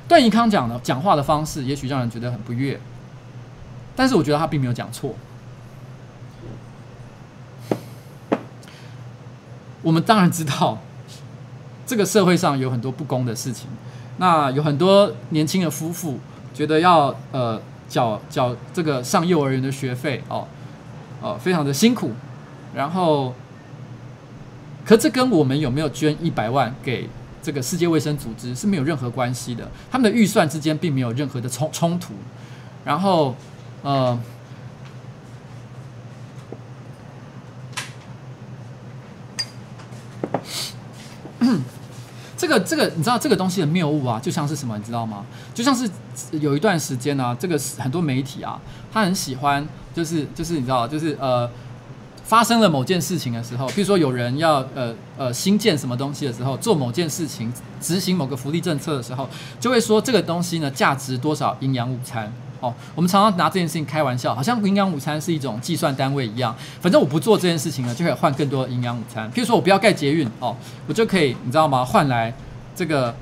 [0.07, 2.79] 段宜康讲的讲话的方式也许让人觉得很不悦，
[3.95, 5.15] 但是我觉得他并没有讲错。
[9.83, 10.79] 我们当然知道，
[11.85, 13.67] 这个社会上有很多不公的事情。
[14.17, 16.19] 那有很多年轻的夫妇
[16.53, 20.47] 觉得要呃缴缴这个上幼儿园的学费哦
[21.21, 22.11] 哦，非常的辛苦。
[22.73, 23.33] 然后，
[24.85, 27.09] 可这跟我们有没有捐一百万给
[27.41, 29.69] 这个世界卫生组织是没有任何关系的。
[29.91, 32.13] 他们的预算之间并没有任何的冲冲突。
[32.85, 33.35] 然后，
[33.83, 34.17] 呃。
[42.35, 45.23] 这个这个，你知道这个东西的谬误啊，就像是什么，你知道吗？
[45.53, 45.89] 就像是
[46.31, 48.59] 有一段时间呢、这个很多媒体啊，
[48.91, 51.49] 他很喜欢，就是就是你知道，就是呃，
[52.25, 59.29] 发生了某件事情的时候，比如说有人要呃呃新建什么东西的时候，做某件事情，执行某个福利政策的时候，
[59.59, 62.33] 就会说这个东西呢，价值多少营养午餐。
[62.63, 66.55] 哦，我们常常拿这件事情开玩笑，好像营养午餐是一种计算单位一样。
[66.79, 69.29] 反正我不做这件事情了，就可以换更多营养午餐。
[69.33, 70.55] 譬如说我不要盖捷运，哦，
[70.87, 71.83] 我就可以，你知道吗？
[71.83, 72.33] 换来
[72.73, 73.13] 这个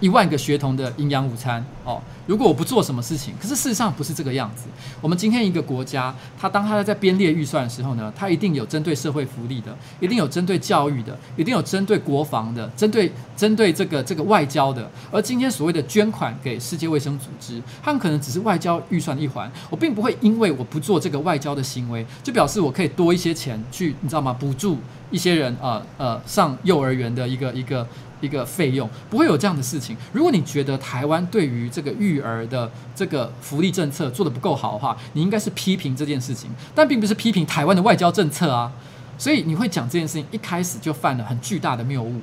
[0.00, 1.98] 一万个学童的营养午餐，哦。
[2.26, 4.64] 如果我不做什么事情，可是事实上不是这个样子。
[5.00, 14.90] 我们今天一个国家，它当它在编列预算的时候呢，它一定有针对社会福利的，一定有针对教育的，一定有针对国防的，针对针对这个这个外交的。
[15.10, 19.50] 而今天所谓的捐款给世界卫生组织，它可能只是外交预算的一环。
[19.68, 24.32] 我并不会因为我不做这个外交的行为，就表示我可以多一些钱去，你知道吗？
[24.32, 24.78] 补助
[25.10, 27.86] 一些人呃，呃上幼儿园的一个一个。
[28.20, 29.96] 一个费用不会有这样的事情。
[30.12, 38.72] 如果你觉得台湾对于这个育儿的这个福利政策做得不够好的话，你应该是批评这件事情，但并不是批评台湾的外交政策啊。
[39.16, 42.20] 所以你会讲这件事情，一开始就犯了很巨大的谬误。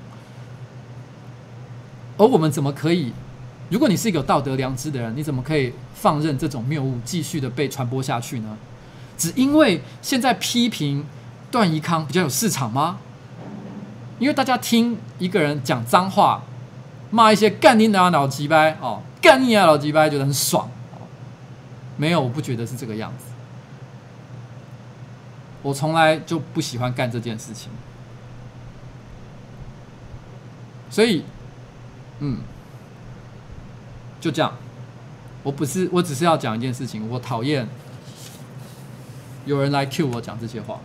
[2.18, 3.14] 而我们怎么可以？
[3.70, 8.58] 如果你是一个有道德良知的人，你怎么可以放任这种谬误继续的被传播下去呢？
[9.18, 11.06] 只因为现在批评
[11.50, 12.98] 段宜康比较有市场吗？
[14.22, 16.44] 因为大家听一个人讲脏话，
[17.10, 20.70] 骂一些干你娘老鸡掰哦，干你娘老鸡掰觉得很爽，
[21.98, 23.26] 没有，我不觉得是这个样子。
[25.64, 27.72] 我从来就不喜欢干这件事情。
[30.92, 31.26] 所以，
[32.20, 32.42] 嗯，
[34.20, 34.54] 就这样。
[35.42, 37.10] 我不是，我只是要讲一件事情。
[37.10, 37.68] 我讨厌
[39.48, 40.80] 有人来 cue 我讲这些话。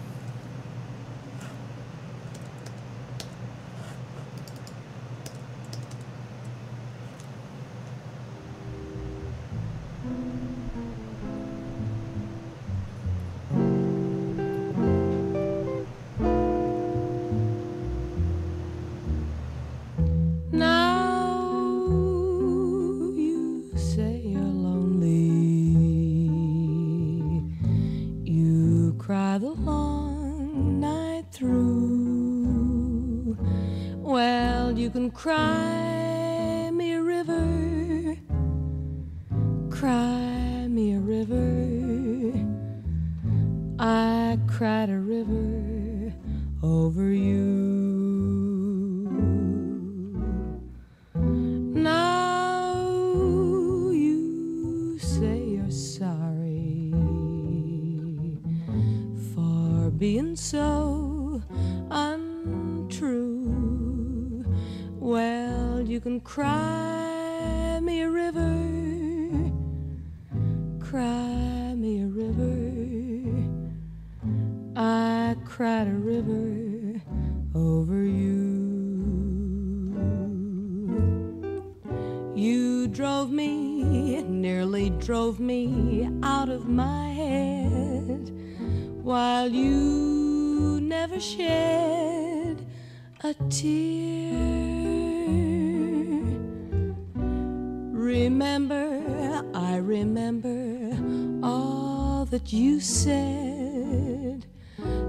[102.30, 104.46] that you said.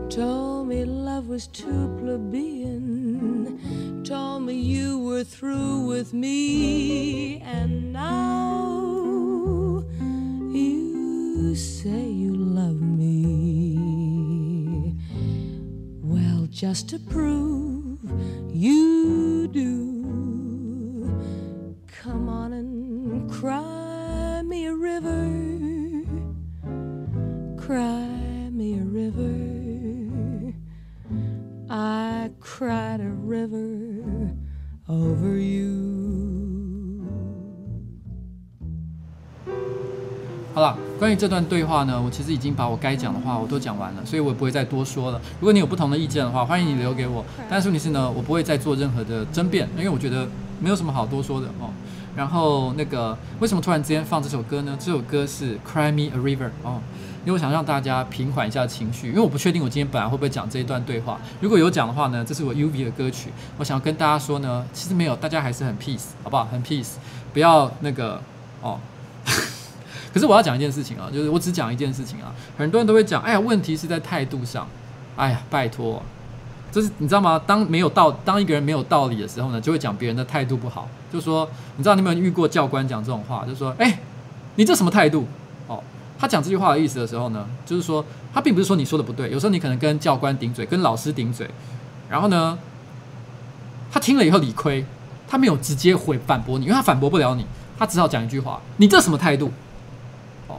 [0.09, 3.59] Told me love was too plebeian.
[4.03, 7.39] Told me you were through with me.
[7.41, 9.83] And now
[10.51, 13.77] you say you love me.
[16.01, 17.99] Well, just to prove
[18.53, 19.86] you do.
[27.67, 30.53] Cry me a river.
[31.69, 34.03] I cry a river
[34.87, 37.03] over you.
[40.53, 40.77] 好了。
[40.97, 45.21] 关于这段对话呢，我其实已经把我该讲的话我都讲完了，所以我也不会再多说了。
[45.39, 47.23] 如果你有不同的意见的话，欢迎你留给我。
[47.47, 50.27] 但是问题是呢，我不会再做任何的争辩，因为我觉得
[50.59, 51.69] 没有什么好多说的哦。
[52.17, 54.75] 然后那个为什么突然之间放这首歌呢？
[54.79, 56.81] 这首歌是《Cry Me a River》哦，
[57.21, 61.19] 因为我想让大家平缓一下情绪，因为我不确定我今天本来会不会讲这一段对话。
[61.39, 63.29] 如果有讲的话呢，这是我 UV 的歌曲，
[63.59, 66.45] 我想要跟大家说呢，其实没有，大家还是很 peace，好不好？
[66.45, 66.93] 很 peace，
[67.31, 68.19] 不要那个
[68.61, 68.79] 哦。
[70.11, 74.67] 可是我要讲一件事情啊，就是我只讲一件事情啊，很多人都会讲，哎呀，问题是在态度上，
[75.15, 76.01] 哎呀，拜托，
[76.77, 77.41] 就是你知道吗？
[77.47, 83.43] 当没有道，当一个人没有道理的时候呢，就会讲别人的态度不好，就说，你知道你有没有遇过教官讲这种话？
[83.47, 83.99] 就说，哎，
[84.57, 85.25] 你这什么态度？
[85.65, 85.81] 哦，
[86.19, 91.49] 他讲这句话的意思的时候呢，就是说，他并不是说你说的不对，有时候你可能跟教官顶嘴，跟老师顶嘴，
[92.07, 92.55] 然后呢，
[93.91, 94.85] 他听了以后理亏，
[95.27, 97.43] 他没有直接回反驳你，因为他反驳不了你，
[97.79, 99.51] 他只好讲一句话，你这什么态度？
[100.47, 100.57] 哦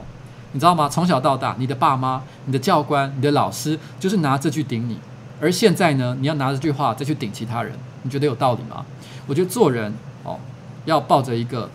[0.51, 0.89] 你知道吗？
[0.89, 4.99] 从小到大，你的爸妈、你的教官、你的老师，就是拿这句顶你。
[5.41, 8.85] 而现在呢，你要拿这句话再去顶其他人，你觉得有道理吗？
[9.25, 9.93] 我觉得做人
[10.23, 10.39] 哦，
[10.85, 11.69] 要抱着一个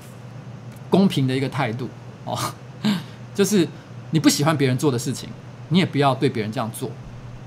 [0.90, 1.88] 公平的一个态度
[2.24, 2.38] 哦，
[3.34, 3.66] 就是
[4.10, 5.28] 你不喜欢别人做的事情，
[5.68, 6.90] 你也不要对别人这样做，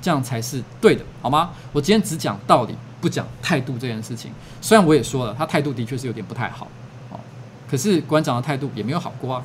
[0.02, 1.52] 这样才是对的，好吗？
[1.72, 4.31] 我今天只讲道理，不讲态度这件事情。
[4.61, 6.68] 虽然我也说了，他态度的确是有点不太好
[7.11, 7.19] 哦，
[7.69, 9.44] 可是馆长的态度也没有好过啊。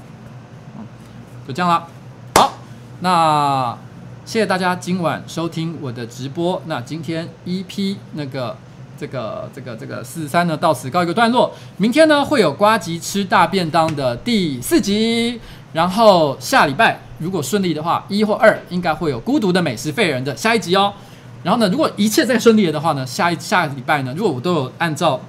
[1.47, 1.89] 就这样了，
[2.37, 2.53] 好，
[3.01, 3.77] 那
[4.25, 6.63] 谢谢大家今晚收听我的直播。
[6.67, 8.57] 那今天 EP 那个
[8.97, 11.53] 这个这个这个四三呢，到此告一个段落。
[11.77, 15.41] 明天呢会有瓜吉吃大便当的第四集，
[15.73, 20.95] 然后下礼拜如果顺利的话，一或二应该会有孤独的美食废人的下一集哦。
[21.43, 25.21] 然后呢，如果一切再顺利的话呢，下一下礼拜呢，如果我都有按照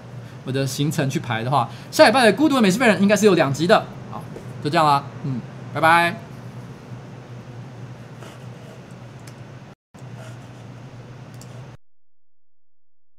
[0.46, 3.88] 我的行程去排的话，下礼拜的孤独的美食废人应该是有两集的。
[4.12, 4.22] 好，
[4.64, 5.42] 就这样啦，嗯。
[5.74, 6.33] 拜拜。